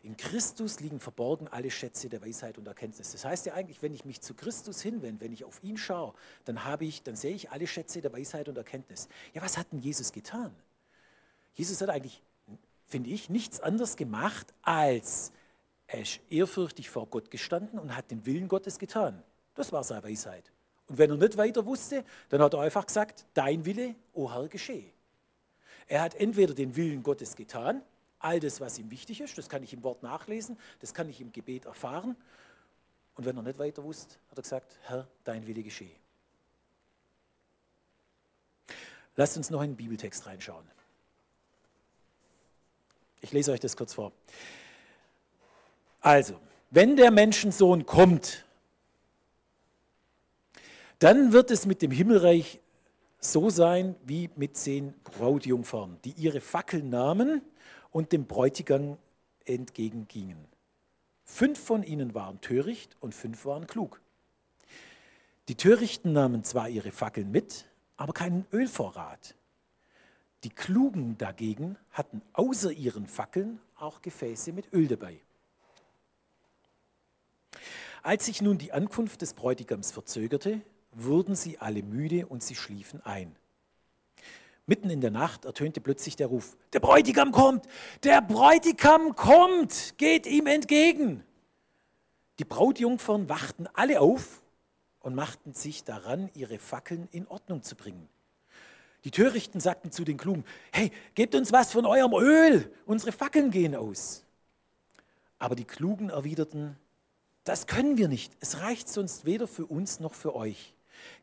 In 0.02 0.18
Christus 0.18 0.80
liegen 0.80 1.00
verborgen 1.00 1.48
alle 1.48 1.70
Schätze 1.70 2.10
der 2.10 2.24
Weisheit 2.24 2.58
und 2.58 2.68
Erkenntnis. 2.68 3.12
Das 3.12 3.24
heißt 3.24 3.46
ja 3.46 3.54
eigentlich, 3.54 3.84
wenn 3.84 3.94
ich 3.94 4.06
mich 4.06 4.22
zu 4.22 4.34
Christus 4.34 4.82
hinwende, 4.82 5.22
wenn 5.22 5.32
ich 5.32 5.44
auf 5.44 5.64
ihn 5.64 5.78
schaue, 5.78 6.16
dann 6.46 6.66
habe 6.66 6.86
ich, 6.86 7.04
dann 7.04 7.16
sehe 7.16 7.36
ich 7.36 7.52
alle 7.52 7.68
Schätze 7.68 8.02
der 8.02 8.12
Weisheit 8.12 8.50
und 8.50 8.58
Erkenntnis. 8.58 9.08
Ja, 9.36 9.44
was 9.44 9.56
hat 9.56 9.72
denn 9.72 9.80
Jesus 9.80 10.12
getan? 10.12 10.54
Jesus 11.54 11.80
hat 11.80 11.90
eigentlich, 11.90 12.24
finde 12.94 13.10
ich, 13.10 13.28
nichts 13.28 13.60
anderes 13.60 13.96
gemacht, 13.96 14.54
als 14.62 15.32
er 15.88 16.02
ist 16.02 16.20
ehrfürchtig 16.30 16.92
vor 16.92 17.08
Gott 17.08 17.32
gestanden 17.32 17.80
und 17.80 17.98
hat 17.98 18.12
den 18.12 18.24
Willen 18.28 18.48
Gottes 18.48 18.78
getan. 18.78 19.24
Das 19.56 19.72
war 19.72 19.84
seine 19.84 20.04
Weisheit. 20.04 20.52
Und 20.88 21.00
wenn 21.00 21.10
er 21.10 21.18
nicht 21.18 21.36
weiter 21.36 21.66
wusste, 21.66 22.06
dann 22.30 22.40
hat 22.40 22.54
er 22.54 22.60
einfach 22.60 22.86
gesagt, 22.86 23.26
dein 23.34 23.66
Wille, 23.66 23.96
o 24.14 24.32
Herr, 24.32 24.48
geschehe. 24.48 24.92
Er 25.88 26.04
hat 26.04 26.14
entweder 26.14 26.54
den 26.54 26.76
Willen 26.76 27.02
Gottes 27.02 27.36
getan, 27.36 27.82
all 28.20 28.40
das, 28.40 28.62
was 28.62 28.78
ihm 28.78 28.92
wichtig 28.92 29.22
ist, 29.22 29.36
das 29.40 29.50
kann 29.50 29.64
ich 29.64 29.74
im 29.74 29.82
Wort 29.82 30.04
nachlesen, 30.04 30.56
das 30.80 30.94
kann 30.94 31.10
ich 31.10 31.20
im 31.20 31.32
Gebet 31.32 31.66
erfahren. 31.66 32.16
Und 33.16 33.26
wenn 33.26 33.36
er 33.36 33.42
nicht 33.42 33.58
weiter 33.58 33.84
wusste, 33.84 34.18
hat 34.30 34.38
er 34.38 34.44
gesagt, 34.44 34.78
Herr, 34.84 35.08
dein 35.24 35.48
Wille 35.48 35.64
geschehe. 35.64 35.96
Lasst 39.16 39.36
uns 39.36 39.50
noch 39.50 39.64
in 39.64 39.72
den 39.72 39.78
Bibeltext 39.78 40.28
reinschauen. 40.28 40.68
Ich 43.24 43.32
lese 43.32 43.54
euch 43.54 43.62
das 43.62 43.78
kurz 43.78 43.94
vor. 43.94 44.12
Also, 46.02 46.38
wenn 46.72 46.98
der 46.98 47.10
Menschensohn 47.10 47.86
kommt, 47.86 48.44
dann 51.00 51.32
wird 51.32 51.50
es 51.50 51.66
mit 51.66 51.82
dem 51.82 51.92
Himmelreich 51.92 52.60
so 53.20 53.50
sein 53.50 53.96
wie 54.04 54.30
mit 54.36 54.58
zehn 54.58 54.94
Brautjungfern, 55.06 56.00
die 56.04 56.12
ihre 56.12 56.42
Fackeln 56.42 56.90
nahmen 56.90 57.42
und 57.92 58.12
dem 58.12 58.26
Bräutigam 58.26 58.98
entgegengingen. 59.46 60.46
Fünf 61.24 61.64
von 61.64 61.84
ihnen 61.84 62.14
waren 62.14 62.42
töricht 62.42 62.98
und 63.00 63.16
fünf 63.16 63.46
waren 63.46 63.68
klug. 63.68 64.02
Die 65.48 65.56
Törichten 65.56 66.12
nahmen 66.12 66.44
zwar 66.44 66.68
ihre 66.68 66.92
Fackeln 66.92 67.32
mit, 67.32 67.68
aber 67.96 68.12
keinen 68.12 68.46
Ölvorrat. 68.52 69.36
Die 70.44 70.50
Klugen 70.50 71.18
dagegen 71.18 71.78
hatten 71.92 72.22
außer 72.34 72.72
ihren 72.72 73.08
Fackeln 73.08 73.60
auch 73.76 74.02
Gefäße 74.02 74.52
mit 74.52 74.74
Öl 74.74 74.88
dabei. 74.88 75.20
Als 78.02 78.26
sich 78.26 78.42
nun 78.42 78.58
die 78.58 78.74
Ankunft 78.74 79.22
des 79.22 79.34
Bräutigams 79.34 79.92
verzögerte, 79.92 80.62
wurden 80.92 81.36
sie 81.36 81.58
alle 81.60 81.82
müde 81.82 82.28
und 82.28 82.44
sie 82.44 82.56
schliefen 82.56 83.02
ein. 83.06 83.36
Mitten 84.66 84.90
in 84.90 85.02
der 85.02 85.12
Nacht 85.12 85.46
ertönte 85.46 85.80
plötzlich 85.82 86.18
der 86.18 86.28
Ruf, 86.28 86.58
der 86.74 86.82
Bräutigam 86.82 87.32
kommt, 87.32 87.66
der 88.04 88.22
Bräutigam 88.22 89.16
kommt, 89.16 89.96
geht 89.98 90.26
ihm 90.26 90.48
entgegen. 90.48 91.24
Die 92.40 92.46
Brautjungfern 92.46 93.30
wachten 93.30 93.68
alle 93.74 94.02
auf 94.02 94.42
und 95.00 95.16
machten 95.16 95.54
sich 95.54 95.84
daran, 95.84 96.30
ihre 96.34 96.60
Fackeln 96.60 97.08
in 97.12 97.28
Ordnung 97.28 97.62
zu 97.62 97.76
bringen. 97.76 98.10
Die 99.04 99.12
Törichten 99.12 99.60
sagten 99.60 99.92
zu 99.92 100.04
den 100.04 100.18
Klugen, 100.18 100.46
hey, 100.72 100.92
gebt 101.14 101.36
uns 101.36 101.52
was 101.52 101.72
von 101.72 101.86
eurem 101.86 102.14
Öl, 102.14 102.72
unsere 102.86 103.12
Fackeln 103.12 103.52
gehen 103.52 103.76
aus. 103.76 104.24
Aber 105.40 105.56
die 105.56 105.66
Klugen 105.66 106.10
erwiderten, 106.10 106.78
das 107.44 107.68
können 107.68 107.98
wir 107.98 108.08
nicht, 108.08 108.32
es 108.40 108.62
reicht 108.62 108.88
sonst 108.88 109.26
weder 109.26 109.48
für 109.48 109.66
uns 109.66 110.00
noch 110.00 110.14
für 110.14 110.36
euch. 110.36 110.74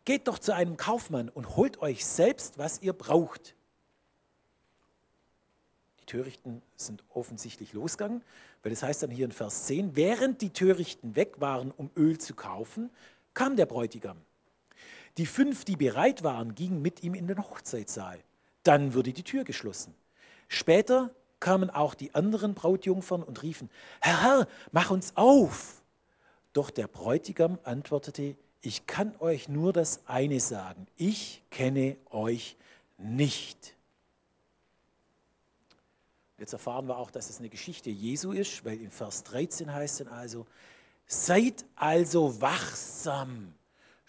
Geht 0.04 0.28
doch 0.28 0.38
zu 0.38 0.54
einem 0.54 0.76
Kaufmann 0.76 1.30
und 1.30 1.56
holt 1.56 1.80
euch 1.80 2.04
selbst, 2.04 2.58
was 2.58 2.82
ihr 2.82 2.92
braucht. 2.92 3.54
Die 6.00 6.06
Törichten 6.06 6.60
sind 6.76 7.02
offensichtlich 7.14 7.72
losgegangen, 7.72 8.22
weil 8.62 8.70
das 8.70 8.82
heißt 8.82 9.02
dann 9.02 9.10
hier 9.10 9.24
in 9.24 9.32
Vers 9.32 9.64
10, 9.66 9.96
während 9.96 10.42
die 10.42 10.50
Törichten 10.50 11.16
weg 11.16 11.40
waren, 11.40 11.70
um 11.70 11.90
Öl 11.96 12.18
zu 12.18 12.34
kaufen, 12.34 12.90
kam 13.32 13.56
der 13.56 13.64
Bräutigam. 13.64 14.18
Die 15.16 15.26
fünf, 15.26 15.64
die 15.64 15.76
bereit 15.76 16.22
waren, 16.22 16.54
gingen 16.54 16.82
mit 16.82 17.02
ihm 17.02 17.14
in 17.14 17.26
den 17.26 17.38
Hochzeitssaal. 17.38 18.18
Dann 18.62 18.94
wurde 18.94 19.12
die 19.12 19.22
Tür 19.22 19.44
geschlossen. 19.44 19.94
Später 20.48 21.10
kamen 21.40 21.70
auch 21.70 21.94
die 21.94 22.14
anderen 22.14 22.54
Brautjungfern 22.54 23.22
und 23.22 23.42
riefen, 23.42 23.70
Herr, 24.00 24.22
Herr, 24.22 24.48
mach 24.72 24.90
uns 24.90 25.16
auf. 25.16 25.82
Doch 26.52 26.70
der 26.70 26.86
Bräutigam 26.86 27.58
antwortete, 27.64 28.36
ich 28.60 28.86
kann 28.86 29.14
euch 29.20 29.48
nur 29.48 29.72
das 29.72 30.00
eine 30.06 30.38
sagen, 30.40 30.86
ich 30.96 31.42
kenne 31.50 31.96
euch 32.10 32.56
nicht. 32.98 33.74
Jetzt 36.38 36.52
erfahren 36.52 36.88
wir 36.88 36.96
auch, 36.96 37.10
dass 37.10 37.30
es 37.30 37.38
eine 37.38 37.48
Geschichte 37.48 37.90
Jesu 37.90 38.32
ist, 38.32 38.64
weil 38.64 38.80
in 38.80 38.90
Vers 38.90 39.24
13 39.24 39.72
heißt 39.72 40.02
es 40.02 40.06
also, 40.08 40.46
seid 41.06 41.64
also 41.76 42.40
wachsam, 42.40 43.54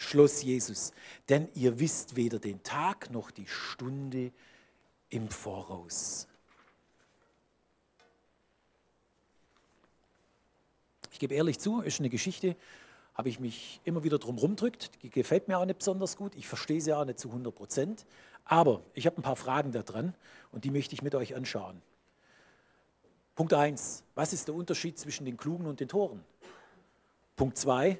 schloss 0.01 0.41
Jesus, 0.41 0.91
denn 1.29 1.47
ihr 1.53 1.79
wisst 1.79 2.15
weder 2.15 2.39
den 2.39 2.63
Tag 2.63 3.11
noch 3.11 3.31
die 3.31 3.47
Stunde 3.47 4.31
im 5.09 5.29
Voraus. 5.29 6.27
Ich 11.11 11.19
gebe 11.19 11.35
ehrlich 11.35 11.59
zu, 11.59 11.81
ist 11.81 11.99
eine 11.99 12.09
Geschichte, 12.09 12.55
habe 13.13 13.29
ich 13.29 13.39
mich 13.39 13.79
immer 13.83 14.03
wieder 14.03 14.17
drum 14.17 14.37
rumdrückt. 14.37 14.91
Die 15.03 15.09
gefällt 15.09 15.47
mir 15.47 15.59
auch 15.59 15.65
nicht 15.65 15.77
besonders 15.77 16.15
gut. 16.15 16.33
Ich 16.35 16.47
verstehe 16.47 16.81
sie 16.81 16.93
auch 16.93 17.05
nicht 17.05 17.19
zu 17.19 17.27
100 17.27 17.53
Prozent. 17.53 18.05
Aber 18.45 18.81
ich 18.95 19.05
habe 19.05 19.17
ein 19.17 19.21
paar 19.21 19.35
Fragen 19.35 19.71
da 19.71 19.83
dran 19.83 20.15
und 20.51 20.63
die 20.63 20.71
möchte 20.71 20.95
ich 20.95 21.03
mit 21.03 21.13
euch 21.13 21.35
anschauen. 21.35 21.81
Punkt 23.35 23.53
1. 23.53 24.03
Was 24.15 24.33
ist 24.33 24.47
der 24.47 24.55
Unterschied 24.55 24.97
zwischen 24.97 25.25
den 25.25 25.37
Klugen 25.37 25.67
und 25.67 25.79
den 25.79 25.89
Toren? 25.89 26.23
Punkt 27.35 27.57
2. 27.57 27.99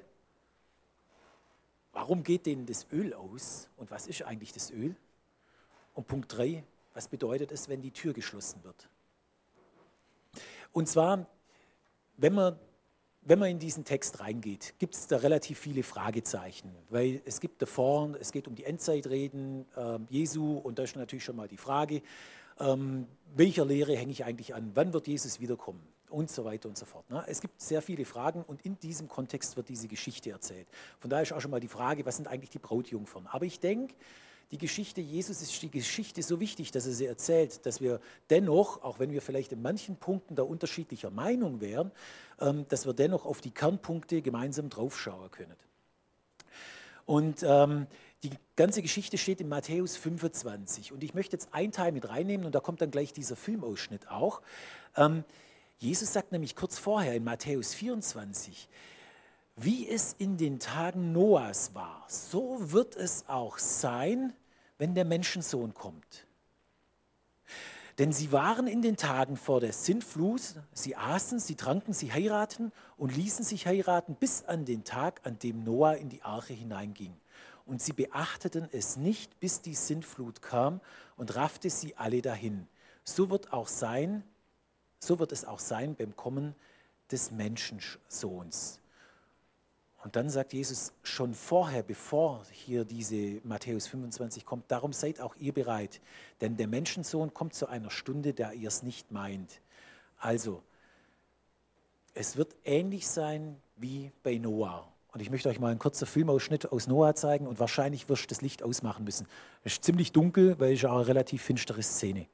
Warum 1.93 2.23
geht 2.23 2.45
denen 2.45 2.65
das 2.65 2.87
Öl 2.91 3.13
aus 3.13 3.69
und 3.77 3.91
was 3.91 4.07
ist 4.07 4.23
eigentlich 4.23 4.53
das 4.53 4.71
Öl? 4.71 4.95
Und 5.93 6.07
Punkt 6.07 6.35
3. 6.37 6.63
Was 6.93 7.07
bedeutet 7.07 7.51
es, 7.51 7.69
wenn 7.69 7.81
die 7.81 7.91
Tür 7.91 8.13
geschlossen 8.13 8.63
wird? 8.63 8.89
Und 10.71 10.87
zwar, 10.87 11.25
wenn 12.17 12.33
man 12.33 12.57
wenn 13.23 13.37
man 13.37 13.49
in 13.49 13.59
diesen 13.59 13.85
Text 13.85 14.19
reingeht, 14.19 14.73
gibt 14.79 14.95
es 14.95 15.05
da 15.05 15.17
relativ 15.17 15.59
viele 15.59 15.83
Fragezeichen, 15.83 16.71
weil 16.89 17.21
es 17.23 17.39
gibt 17.39 17.61
davor, 17.61 18.15
es 18.19 18.31
geht 18.31 18.47
um 18.47 18.55
die 18.55 18.63
Endzeitreden 18.63 19.65
äh, 19.75 19.99
Jesu 20.09 20.57
und 20.57 20.79
da 20.79 20.83
ist 20.83 20.95
natürlich 20.95 21.23
schon 21.23 21.35
mal 21.35 21.47
die 21.47 21.57
Frage, 21.57 22.01
ähm, 22.59 23.07
welcher 23.35 23.63
Lehre 23.63 23.95
hänge 23.95 24.11
ich 24.11 24.25
eigentlich 24.25 24.55
an, 24.55 24.71
wann 24.73 24.91
wird 24.93 25.07
Jesus 25.07 25.39
wiederkommen 25.39 25.90
und 26.11 26.29
so 26.29 26.45
weiter 26.45 26.69
und 26.69 26.77
so 26.77 26.85
fort. 26.85 27.09
Ne? 27.09 27.23
Es 27.27 27.41
gibt 27.41 27.61
sehr 27.61 27.81
viele 27.81 28.05
Fragen 28.05 28.43
und 28.43 28.61
in 28.65 28.79
diesem 28.79 29.07
Kontext 29.07 29.57
wird 29.57 29.69
diese 29.69 29.87
Geschichte 29.87 30.31
erzählt. 30.31 30.67
Von 30.99 31.09
daher 31.09 31.23
ist 31.23 31.33
auch 31.33 31.41
schon 31.41 31.51
mal 31.51 31.59
die 31.59 31.67
Frage, 31.67 32.05
was 32.05 32.17
sind 32.17 32.27
eigentlich 32.27 32.49
die 32.49 32.59
Brautjungfern? 32.59 33.27
Aber 33.27 33.45
ich 33.45 33.59
denke, 33.59 33.95
die 34.51 34.57
Geschichte 34.57 34.99
Jesus 34.99 35.41
ist 35.41 35.61
die 35.61 35.71
Geschichte 35.71 36.21
so 36.21 36.39
wichtig, 36.41 36.71
dass 36.71 36.85
er 36.85 36.91
sie 36.91 37.05
erzählt, 37.05 37.65
dass 37.65 37.79
wir 37.79 38.01
dennoch, 38.29 38.83
auch 38.83 38.99
wenn 38.99 39.11
wir 39.11 39.21
vielleicht 39.21 39.53
in 39.53 39.61
manchen 39.61 39.95
Punkten 39.95 40.35
da 40.35 40.43
unterschiedlicher 40.43 41.09
Meinung 41.09 41.61
wären, 41.61 41.91
ähm, 42.39 42.65
dass 42.67 42.85
wir 42.85 42.93
dennoch 42.93 43.25
auf 43.25 43.39
die 43.39 43.51
Kernpunkte 43.51 44.21
gemeinsam 44.21 44.69
draufschauen 44.69 45.31
können. 45.31 45.55
Und 47.05 47.43
ähm, 47.43 47.87
Die 48.23 48.29
ganze 48.55 48.83
Geschichte 48.83 49.17
steht 49.17 49.41
in 49.41 49.49
Matthäus 49.49 49.97
25. 49.97 50.91
Und 50.91 51.03
ich 51.03 51.15
möchte 51.15 51.35
jetzt 51.35 51.53
einen 51.53 51.71
Teil 51.71 51.91
mit 51.91 52.07
reinnehmen 52.07 52.45
und 52.45 52.53
da 52.53 52.59
kommt 52.59 52.81
dann 52.81 52.91
gleich 52.91 53.13
dieser 53.13 53.35
Filmausschnitt 53.35 54.09
auch. 54.09 54.41
Ähm, 54.95 55.23
Jesus 55.81 56.13
sagt 56.13 56.31
nämlich 56.31 56.55
kurz 56.55 56.77
vorher 56.77 57.15
in 57.15 57.23
Matthäus 57.23 57.73
24, 57.73 58.69
wie 59.55 59.89
es 59.89 60.13
in 60.19 60.37
den 60.37 60.59
Tagen 60.59 61.11
Noahs 61.11 61.73
war, 61.73 62.05
so 62.07 62.71
wird 62.71 62.95
es 62.95 63.27
auch 63.27 63.57
sein, 63.57 64.31
wenn 64.77 64.93
der 64.93 65.05
Menschensohn 65.05 65.73
kommt. 65.73 66.27
Denn 67.97 68.13
sie 68.13 68.31
waren 68.31 68.67
in 68.67 68.83
den 68.83 68.95
Tagen 68.95 69.37
vor 69.37 69.59
der 69.59 69.73
Sintflut, 69.73 70.53
sie 70.71 70.95
aßen, 70.95 71.39
sie 71.39 71.55
tranken, 71.55 71.93
sie 71.93 72.13
heiraten 72.13 72.71
und 72.95 73.15
ließen 73.15 73.43
sich 73.43 73.65
heiraten 73.65 74.13
bis 74.13 74.45
an 74.45 74.65
den 74.65 74.83
Tag, 74.83 75.21
an 75.23 75.39
dem 75.39 75.63
Noah 75.63 75.95
in 75.95 76.09
die 76.09 76.21
Arche 76.21 76.53
hineinging. 76.53 77.17
Und 77.65 77.81
sie 77.81 77.93
beachteten 77.93 78.69
es 78.71 78.97
nicht, 78.97 79.39
bis 79.39 79.61
die 79.61 79.73
Sintflut 79.73 80.43
kam 80.43 80.79
und 81.17 81.35
raffte 81.35 81.71
sie 81.71 81.97
alle 81.97 82.21
dahin. 82.21 82.67
So 83.03 83.31
wird 83.31 83.51
auch 83.51 83.67
sein, 83.67 84.23
so 85.03 85.19
wird 85.19 85.31
es 85.31 85.45
auch 85.45 85.59
sein 85.59 85.95
beim 85.95 86.15
Kommen 86.15 86.55
des 87.11 87.31
Menschensohns. 87.31 88.79
Und 90.03 90.15
dann 90.15 90.29
sagt 90.29 90.53
Jesus 90.53 90.93
schon 91.03 91.33
vorher, 91.33 91.83
bevor 91.83 92.43
hier 92.51 92.85
diese 92.85 93.39
Matthäus 93.43 93.87
25 93.87 94.45
kommt, 94.45 94.71
darum 94.71 94.93
seid 94.93 95.19
auch 95.19 95.35
ihr 95.35 95.53
bereit, 95.53 96.01
denn 96.39 96.57
der 96.57 96.67
Menschensohn 96.67 97.33
kommt 97.33 97.53
zu 97.53 97.67
einer 97.67 97.91
Stunde, 97.91 98.33
da 98.33 98.51
ihr 98.51 98.67
es 98.67 98.81
nicht 98.81 99.11
meint. 99.11 99.61
Also, 100.17 100.63
es 102.13 102.35
wird 102.35 102.55
ähnlich 102.65 103.07
sein 103.07 103.57
wie 103.75 104.11
bei 104.23 104.37
Noah. 104.37 104.87
Und 105.13 105.19
ich 105.21 105.29
möchte 105.29 105.49
euch 105.49 105.59
mal 105.59 105.69
einen 105.69 105.79
kurzen 105.79 106.07
Filmausschnitt 106.07 106.71
aus 106.71 106.87
Noah 106.87 107.13
zeigen 107.15 107.45
und 107.45 107.59
wahrscheinlich 107.59 108.07
wirst 108.09 108.23
du 108.23 108.27
das 108.27 108.41
Licht 108.41 108.63
ausmachen 108.63 109.03
müssen. 109.03 109.27
Es 109.63 109.73
ist 109.73 109.83
ziemlich 109.83 110.13
dunkel, 110.13 110.59
weil 110.59 110.73
es 110.73 110.85
auch 110.85 110.95
eine 110.95 111.07
relativ 111.07 111.43
finstere 111.43 111.83
Szene. 111.83 112.27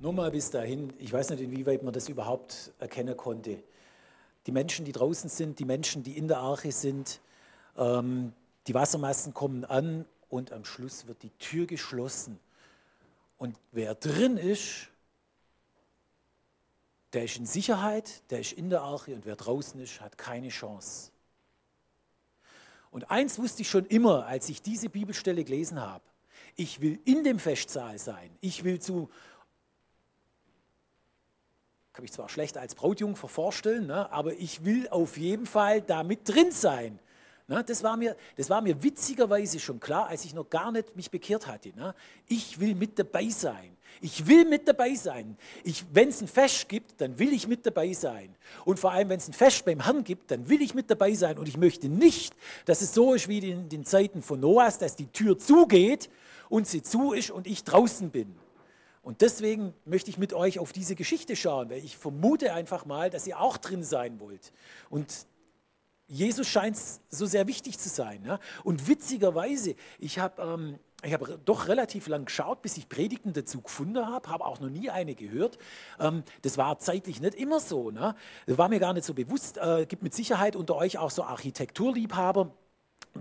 Nur 0.00 0.12
mal 0.12 0.30
bis 0.30 0.50
dahin, 0.50 0.92
ich 0.98 1.12
weiß 1.12 1.30
nicht, 1.30 1.42
inwieweit 1.42 1.82
man 1.82 1.92
das 1.92 2.08
überhaupt 2.08 2.72
erkennen 2.78 3.16
konnte 3.16 3.62
die 4.48 4.52
Menschen, 4.52 4.86
die 4.86 4.92
draußen 4.92 5.28
sind, 5.28 5.58
die 5.58 5.66
Menschen, 5.66 6.02
die 6.02 6.16
in 6.16 6.26
der 6.26 6.38
Arche 6.38 6.72
sind. 6.72 7.20
Ähm, 7.76 8.32
die 8.66 8.72
Wassermassen 8.72 9.34
kommen 9.34 9.66
an 9.66 10.06
und 10.30 10.52
am 10.52 10.64
Schluss 10.64 11.06
wird 11.06 11.22
die 11.22 11.30
Tür 11.38 11.66
geschlossen. 11.66 12.40
Und 13.36 13.56
wer 13.72 13.94
drin 13.94 14.38
ist, 14.38 14.88
der 17.12 17.24
ist 17.24 17.36
in 17.36 17.44
Sicherheit, 17.44 18.22
der 18.30 18.40
ist 18.40 18.52
in 18.52 18.70
der 18.70 18.80
Arche 18.80 19.14
und 19.14 19.26
wer 19.26 19.36
draußen 19.36 19.78
ist, 19.80 20.00
hat 20.00 20.16
keine 20.16 20.48
Chance. 20.48 21.10
Und 22.90 23.10
eins 23.10 23.38
wusste 23.38 23.60
ich 23.60 23.68
schon 23.68 23.84
immer, 23.84 24.24
als 24.24 24.48
ich 24.48 24.62
diese 24.62 24.88
Bibelstelle 24.88 25.44
gelesen 25.44 25.78
habe. 25.78 26.04
Ich 26.56 26.80
will 26.80 26.98
in 27.04 27.22
dem 27.22 27.38
Festsaal 27.38 27.98
sein. 27.98 28.30
Ich 28.40 28.64
will 28.64 28.80
zu 28.80 29.10
kann 31.98 32.04
mich 32.04 32.12
zwar 32.12 32.28
schlecht 32.28 32.56
als 32.56 32.76
Brautjungfer 32.76 33.26
vorstellen, 33.26 33.88
ne, 33.88 34.08
aber 34.12 34.32
ich 34.34 34.64
will 34.64 34.86
auf 34.88 35.16
jeden 35.16 35.46
Fall 35.46 35.82
da 35.82 36.04
mit 36.04 36.28
drin 36.28 36.52
sein. 36.52 37.00
Ne, 37.48 37.64
das, 37.64 37.82
war 37.82 37.96
mir, 37.96 38.14
das 38.36 38.48
war 38.48 38.60
mir 38.60 38.80
witzigerweise 38.84 39.58
schon 39.58 39.80
klar, 39.80 40.06
als 40.06 40.24
ich 40.24 40.32
noch 40.32 40.48
gar 40.48 40.70
nicht 40.70 40.94
mich 40.94 41.10
bekehrt 41.10 41.48
hatte. 41.48 41.70
Ne. 41.74 41.96
Ich 42.28 42.60
will 42.60 42.76
mit 42.76 43.00
dabei 43.00 43.28
sein. 43.30 43.76
Ich 44.00 44.28
will 44.28 44.44
mit 44.44 44.68
dabei 44.68 44.94
sein. 44.94 45.36
Wenn 45.92 46.10
es 46.10 46.20
ein 46.20 46.28
Fest 46.28 46.68
gibt, 46.68 47.00
dann 47.00 47.18
will 47.18 47.32
ich 47.32 47.48
mit 47.48 47.66
dabei 47.66 47.92
sein. 47.92 48.32
Und 48.64 48.78
vor 48.78 48.92
allem, 48.92 49.08
wenn 49.08 49.18
es 49.18 49.26
ein 49.26 49.32
Fest 49.32 49.64
beim 49.64 49.82
Herrn 49.82 50.04
gibt, 50.04 50.30
dann 50.30 50.48
will 50.48 50.62
ich 50.62 50.76
mit 50.76 50.88
dabei 50.88 51.14
sein. 51.14 51.36
Und 51.36 51.48
ich 51.48 51.56
möchte 51.56 51.88
nicht, 51.88 52.32
dass 52.64 52.80
es 52.80 52.94
so 52.94 53.14
ist 53.14 53.26
wie 53.26 53.38
in 53.38 53.68
den 53.68 53.84
Zeiten 53.84 54.22
von 54.22 54.38
Noahs, 54.38 54.78
dass 54.78 54.94
die 54.94 55.08
Tür 55.08 55.36
zugeht 55.36 56.10
und 56.48 56.68
sie 56.68 56.80
zu 56.80 57.12
ist 57.12 57.32
und 57.32 57.48
ich 57.48 57.64
draußen 57.64 58.10
bin. 58.10 58.36
Und 59.08 59.22
deswegen 59.22 59.72
möchte 59.86 60.10
ich 60.10 60.18
mit 60.18 60.34
euch 60.34 60.58
auf 60.58 60.74
diese 60.74 60.94
Geschichte 60.94 61.34
schauen, 61.34 61.70
weil 61.70 61.82
ich 61.82 61.96
vermute 61.96 62.52
einfach 62.52 62.84
mal, 62.84 63.08
dass 63.08 63.26
ihr 63.26 63.40
auch 63.40 63.56
drin 63.56 63.82
sein 63.82 64.20
wollt. 64.20 64.52
Und 64.90 65.26
Jesus 66.08 66.46
scheint 66.46 66.76
so 67.08 67.24
sehr 67.24 67.46
wichtig 67.46 67.78
zu 67.78 67.88
sein. 67.88 68.20
Ne? 68.20 68.38
Und 68.64 68.86
witzigerweise, 68.86 69.76
ich 69.98 70.18
habe 70.18 70.42
ähm, 70.42 71.10
hab 71.10 71.42
doch 71.46 71.68
relativ 71.68 72.06
lang 72.08 72.26
geschaut, 72.26 72.60
bis 72.60 72.76
ich 72.76 72.90
Predigten 72.90 73.32
dazu 73.32 73.62
gefunden 73.62 74.06
habe, 74.06 74.28
habe 74.28 74.44
auch 74.44 74.60
noch 74.60 74.68
nie 74.68 74.90
eine 74.90 75.14
gehört. 75.14 75.56
Ähm, 75.98 76.22
das 76.42 76.58
war 76.58 76.78
zeitlich 76.78 77.22
nicht 77.22 77.34
immer 77.34 77.60
so. 77.60 77.90
Ne? 77.90 78.14
Das 78.44 78.58
war 78.58 78.68
mir 78.68 78.78
gar 78.78 78.92
nicht 78.92 79.06
so 79.06 79.14
bewusst. 79.14 79.56
Es 79.56 79.84
äh, 79.84 79.86
gibt 79.86 80.02
mit 80.02 80.12
Sicherheit 80.12 80.54
unter 80.54 80.76
euch 80.76 80.98
auch 80.98 81.10
so 81.10 81.22
Architekturliebhaber 81.24 82.52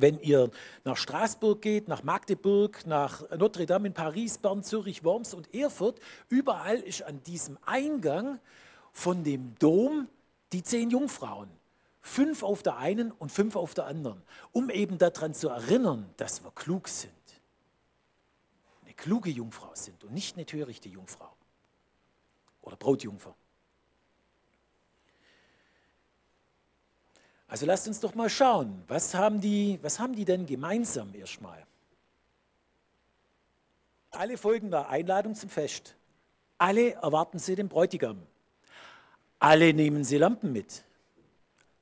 wenn 0.01 0.19
ihr 0.19 0.49
nach 0.83 0.97
Straßburg 0.97 1.61
geht, 1.61 1.87
nach 1.87 2.03
Magdeburg, 2.03 2.85
nach 2.85 3.29
Notre 3.37 3.65
Dame 3.65 3.87
in 3.87 3.93
Paris, 3.93 4.37
Bern, 4.37 4.63
Zürich, 4.63 5.03
Worms 5.03 5.33
und 5.33 5.53
Erfurt, 5.53 5.99
überall 6.29 6.79
ist 6.79 7.03
an 7.03 7.21
diesem 7.23 7.57
Eingang 7.65 8.39
von 8.91 9.23
dem 9.23 9.55
Dom 9.59 10.07
die 10.51 10.63
zehn 10.63 10.89
Jungfrauen. 10.89 11.49
Fünf 12.01 12.41
auf 12.43 12.63
der 12.63 12.77
einen 12.77 13.11
und 13.11 13.31
fünf 13.31 13.55
auf 13.55 13.73
der 13.73 13.85
anderen, 13.85 14.21
um 14.53 14.69
eben 14.69 14.97
daran 14.97 15.33
zu 15.33 15.49
erinnern, 15.49 16.09
dass 16.17 16.43
wir 16.43 16.51
klug 16.51 16.87
sind. 16.87 17.11
Eine 18.85 18.93
kluge 18.93 19.29
Jungfrau 19.29 19.71
sind 19.73 20.03
und 20.05 20.13
nicht 20.13 20.37
eine 20.37 20.45
törichte 20.45 20.87
Jungfrau 20.87 21.33
oder 22.61 22.77
Brautjungfer. 22.77 23.35
Also 27.47 27.65
lasst 27.65 27.87
uns 27.87 27.99
doch 27.99 28.13
mal 28.13 28.29
schauen, 28.29 28.83
was 28.87 29.13
haben 29.13 29.39
die, 29.39 29.79
was 29.81 29.99
haben 29.99 30.15
die 30.15 30.25
denn 30.25 30.45
gemeinsam 30.45 31.13
erstmal? 31.15 31.65
Alle 34.11 34.37
folgen 34.37 34.71
der 34.71 34.89
Einladung 34.89 35.35
zum 35.35 35.49
Fest. 35.49 35.95
Alle 36.57 36.93
erwarten 36.93 37.39
sie 37.39 37.55
den 37.55 37.69
Bräutigam. 37.69 38.21
Alle 39.39 39.73
nehmen 39.73 40.03
sie 40.03 40.17
Lampen 40.17 40.51
mit. 40.51 40.83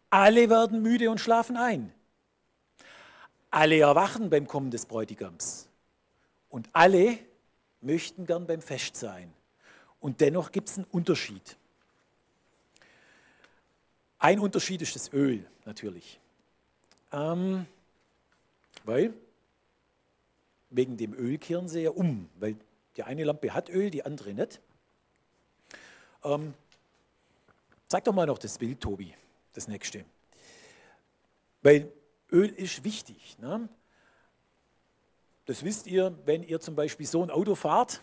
Alle 0.10 0.50
werden 0.50 0.82
müde 0.82 1.10
und 1.10 1.20
schlafen 1.20 1.58
ein. 1.58 1.94
Alle 3.50 3.80
erwachen 3.80 4.30
beim 4.30 4.48
Kommen 4.48 4.70
des 4.70 4.86
Bräutigams. 4.86 5.70
Und 6.50 6.70
alle 6.74 7.18
möchten 7.82 8.26
gern 8.26 8.46
beim 8.46 8.62
Fest 8.62 8.98
sein. 8.98 9.34
Und 10.00 10.22
dennoch 10.22 10.52
gibt 10.52 10.70
es 10.70 10.78
einen 10.78 10.88
Unterschied. 10.92 11.58
Ein 14.26 14.40
Unterschied 14.40 14.82
ist 14.82 14.96
das 14.96 15.14
Öl 15.14 15.46
natürlich. 15.66 16.20
Ähm, 17.12 17.68
weil 18.84 19.14
wegen 20.72 20.98
dem 20.98 21.14
Öl 21.14 21.38
kehren 21.38 21.68
sie 21.68 21.82
ja 21.82 21.92
um, 21.92 22.28
weil 22.40 22.56
die 22.98 23.04
eine 23.04 23.24
Lampe 23.24 23.54
hat 23.54 23.70
Öl, 23.70 23.92
die 23.92 24.04
andere 24.04 24.34
nicht. 24.34 24.62
Ähm, 26.24 26.56
zeig 27.88 28.06
doch 28.06 28.16
mal 28.16 28.26
noch 28.26 28.40
das 28.40 28.58
Bild, 28.58 28.82
Tobi, 28.82 29.14
das 29.54 29.68
nächste. 29.68 30.04
Weil 31.62 31.92
Öl 32.32 32.50
ist 32.50 32.84
wichtig. 32.84 33.38
Ne? 33.38 33.70
Das 35.46 35.64
wisst 35.64 35.86
ihr, 35.86 36.18
wenn 36.26 36.42
ihr 36.42 36.60
zum 36.60 36.74
Beispiel 36.74 37.06
so 37.06 37.22
ein 37.22 37.30
Auto 37.30 37.54
fahrt, 37.54 38.02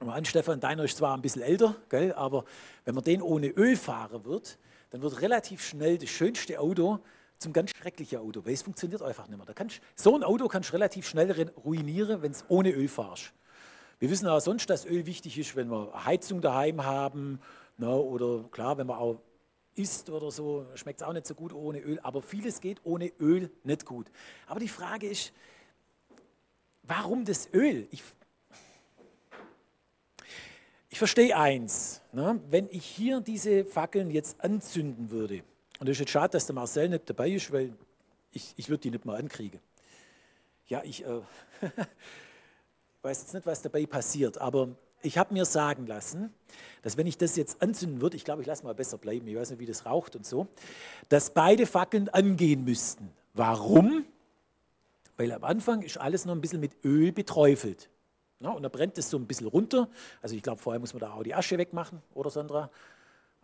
an, 0.00 0.24
Stefan, 0.24 0.60
deiner 0.60 0.84
ist 0.84 0.96
zwar 0.96 1.14
ein 1.14 1.22
bisschen 1.22 1.42
älter, 1.42 1.76
gell, 1.88 2.12
aber 2.12 2.44
wenn 2.84 2.94
man 2.94 3.04
den 3.04 3.20
ohne 3.22 3.48
Öl 3.48 3.76
fahren 3.76 4.24
wird, 4.24 4.58
dann 4.90 5.02
wird 5.02 5.20
relativ 5.20 5.64
schnell 5.64 5.98
das 5.98 6.08
schönste 6.08 6.60
Auto 6.60 7.00
zum 7.38 7.52
ganz 7.52 7.70
schrecklichen 7.70 8.18
Auto, 8.18 8.44
weil 8.44 8.54
es 8.54 8.62
funktioniert 8.62 9.02
einfach 9.02 9.28
nicht 9.28 9.36
mehr. 9.36 9.46
Da 9.46 9.52
kannst, 9.52 9.80
so 9.94 10.14
ein 10.16 10.24
Auto 10.24 10.48
kannst 10.48 10.70
du 10.70 10.72
relativ 10.74 11.08
schnell 11.08 11.50
ruinieren, 11.64 12.22
wenn 12.22 12.32
es 12.32 12.44
ohne 12.48 12.70
Öl 12.70 12.88
fahrst. 12.88 13.32
Wir 13.98 14.10
wissen 14.10 14.28
auch 14.28 14.40
sonst, 14.40 14.70
dass 14.70 14.86
Öl 14.86 15.06
wichtig 15.06 15.38
ist, 15.38 15.56
wenn 15.56 15.70
wir 15.70 16.04
Heizung 16.04 16.40
daheim 16.40 16.84
haben 16.84 17.40
ne, 17.76 17.90
oder 17.90 18.48
klar, 18.50 18.78
wenn 18.78 18.86
man 18.86 18.98
auch 18.98 19.20
isst 19.74 20.10
oder 20.10 20.30
so, 20.30 20.66
schmeckt 20.74 21.00
es 21.00 21.06
auch 21.06 21.12
nicht 21.12 21.26
so 21.26 21.34
gut 21.34 21.52
ohne 21.52 21.80
Öl, 21.80 22.00
aber 22.02 22.22
vieles 22.22 22.60
geht 22.60 22.80
ohne 22.84 23.12
Öl 23.20 23.50
nicht 23.64 23.84
gut. 23.84 24.10
Aber 24.46 24.60
die 24.60 24.68
Frage 24.68 25.08
ist, 25.08 25.32
warum 26.82 27.24
das 27.24 27.52
Öl? 27.52 27.86
Ich 27.90 28.02
ich 30.88 30.98
verstehe 30.98 31.36
eins, 31.36 32.00
ne? 32.12 32.40
wenn 32.48 32.68
ich 32.70 32.84
hier 32.84 33.20
diese 33.20 33.64
Fackeln 33.64 34.10
jetzt 34.10 34.40
anzünden 34.42 35.10
würde, 35.10 35.42
und 35.80 35.88
es 35.88 35.92
ist 35.92 36.00
jetzt 36.00 36.10
schade, 36.10 36.32
dass 36.32 36.46
der 36.46 36.54
Marcel 36.54 36.88
nicht 36.88 37.08
dabei 37.08 37.30
ist, 37.30 37.52
weil 37.52 37.72
ich, 38.32 38.54
ich 38.56 38.68
würde 38.68 38.82
die 38.82 38.90
nicht 38.90 39.04
mal 39.04 39.16
ankriegen. 39.16 39.60
Ja, 40.66 40.82
ich 40.82 41.04
äh, 41.04 41.20
weiß 43.02 43.22
jetzt 43.22 43.34
nicht, 43.34 43.46
was 43.46 43.62
dabei 43.62 43.86
passiert, 43.86 44.38
aber 44.38 44.76
ich 45.02 45.16
habe 45.16 45.32
mir 45.32 45.44
sagen 45.44 45.86
lassen, 45.86 46.34
dass 46.82 46.96
wenn 46.96 47.06
ich 47.06 47.16
das 47.16 47.36
jetzt 47.36 47.62
anzünden 47.62 48.00
würde, 48.00 48.16
ich 48.16 48.24
glaube, 48.24 48.42
ich 48.42 48.48
lasse 48.48 48.64
mal 48.64 48.74
besser 48.74 48.98
bleiben, 48.98 49.26
ich 49.28 49.36
weiß 49.36 49.50
nicht, 49.50 49.60
wie 49.60 49.66
das 49.66 49.86
raucht 49.86 50.16
und 50.16 50.26
so, 50.26 50.48
dass 51.08 51.30
beide 51.30 51.66
Fackeln 51.66 52.08
angehen 52.08 52.64
müssten. 52.64 53.10
Warum? 53.34 54.04
Weil 55.16 55.32
am 55.32 55.44
Anfang 55.44 55.82
ist 55.82 55.98
alles 55.98 56.24
noch 56.24 56.34
ein 56.34 56.40
bisschen 56.40 56.60
mit 56.60 56.84
Öl 56.84 57.12
beträufelt. 57.12 57.88
Ja, 58.40 58.50
und 58.50 58.62
dann 58.62 58.70
brennt 58.70 58.96
es 58.98 59.10
so 59.10 59.16
ein 59.18 59.26
bisschen 59.26 59.48
runter. 59.48 59.88
Also 60.22 60.36
ich 60.36 60.42
glaube, 60.42 60.60
vorher 60.60 60.78
muss 60.78 60.92
man 60.92 61.00
da 61.00 61.12
auch 61.12 61.22
die 61.22 61.34
Asche 61.34 61.58
wegmachen, 61.58 62.02
oder 62.14 62.30
Sandra? 62.30 62.70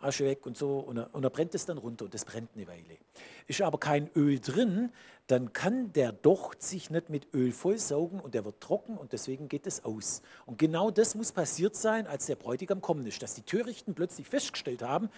Asche 0.01 0.25
weg 0.25 0.45
und 0.47 0.57
so 0.57 0.79
und 0.79 0.99
und 0.99 1.25
er 1.25 1.31
brennt 1.31 1.55
es 1.55 1.67
dann 1.67 1.79
runter 1.79 2.05
und 2.05 2.15
das 2.15 2.25
brennt 2.25 2.51
eine 2.55 2.67
Weile. 2.67 2.99
Ist 3.47 3.63
aber 3.63 3.79
kein 3.79 4.11
Öl 4.15 4.39
drin, 4.39 4.93
dann 5.27 5.53
kann 5.53 5.93
der 5.93 6.13
Docht 6.13 6.63
sich 6.63 6.91
nicht 6.91 7.09
mit 7.11 7.33
Öl 7.33 7.53
vollsaugen 7.53 8.21
und 8.21 8.35
der 8.35 8.45
wird 8.45 8.61
trocken 8.61 8.99
und 8.99 9.13
deswegen 9.13 9.49
geht 9.49 9.67
es 9.67 9.85
aus. 9.85 10.23
Und 10.47 10.59
genau 10.59 10.91
das 10.91 11.15
muss 11.15 11.33
passiert 11.33 11.75
sein, 11.75 12.07
als 12.07 12.27
der 12.27 12.37
Bräutigam 12.37 12.81
kommen 12.81 13.07
ist, 13.07 13.23
dass 13.23 13.35
die 13.35 13.43
Törichten 13.43 13.95
plötzlich 13.95 14.29
festgestellt 14.29 14.83
haben, 14.83 15.09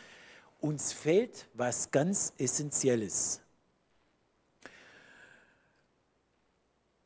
uns 0.61 0.93
fehlt 0.93 1.49
was 1.55 1.91
ganz 1.91 2.33
Essentielles. 2.39 3.41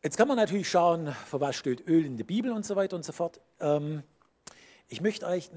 Jetzt 0.02 0.16
kann 0.16 0.28
man 0.28 0.38
natürlich 0.38 0.70
schauen, 0.70 1.14
für 1.26 1.42
was 1.42 1.56
steht 1.56 1.86
Öl 1.86 2.06
in 2.06 2.16
der 2.16 2.24
Bibel 2.24 2.52
und 2.52 2.64
so 2.64 2.74
weiter 2.74 2.96
und 2.96 3.04
so 3.04 3.12
fort. 3.12 3.38
Ähm, 3.60 4.02
ich 4.88 5.02
möchte 5.02 5.26
euch 5.26 5.50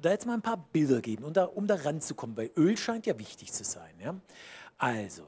da 0.00 0.10
jetzt 0.10 0.24
mal 0.24 0.34
ein 0.34 0.42
paar 0.42 0.68
Bilder 0.72 1.00
geben, 1.00 1.24
um 1.24 1.32
da, 1.32 1.44
um 1.44 1.66
da 1.66 1.74
ranzukommen, 1.74 2.36
weil 2.36 2.50
Öl 2.56 2.76
scheint 2.76 3.06
ja 3.06 3.18
wichtig 3.18 3.52
zu 3.52 3.64
sein. 3.64 3.92
Ja? 4.00 4.14
Also, 4.78 5.26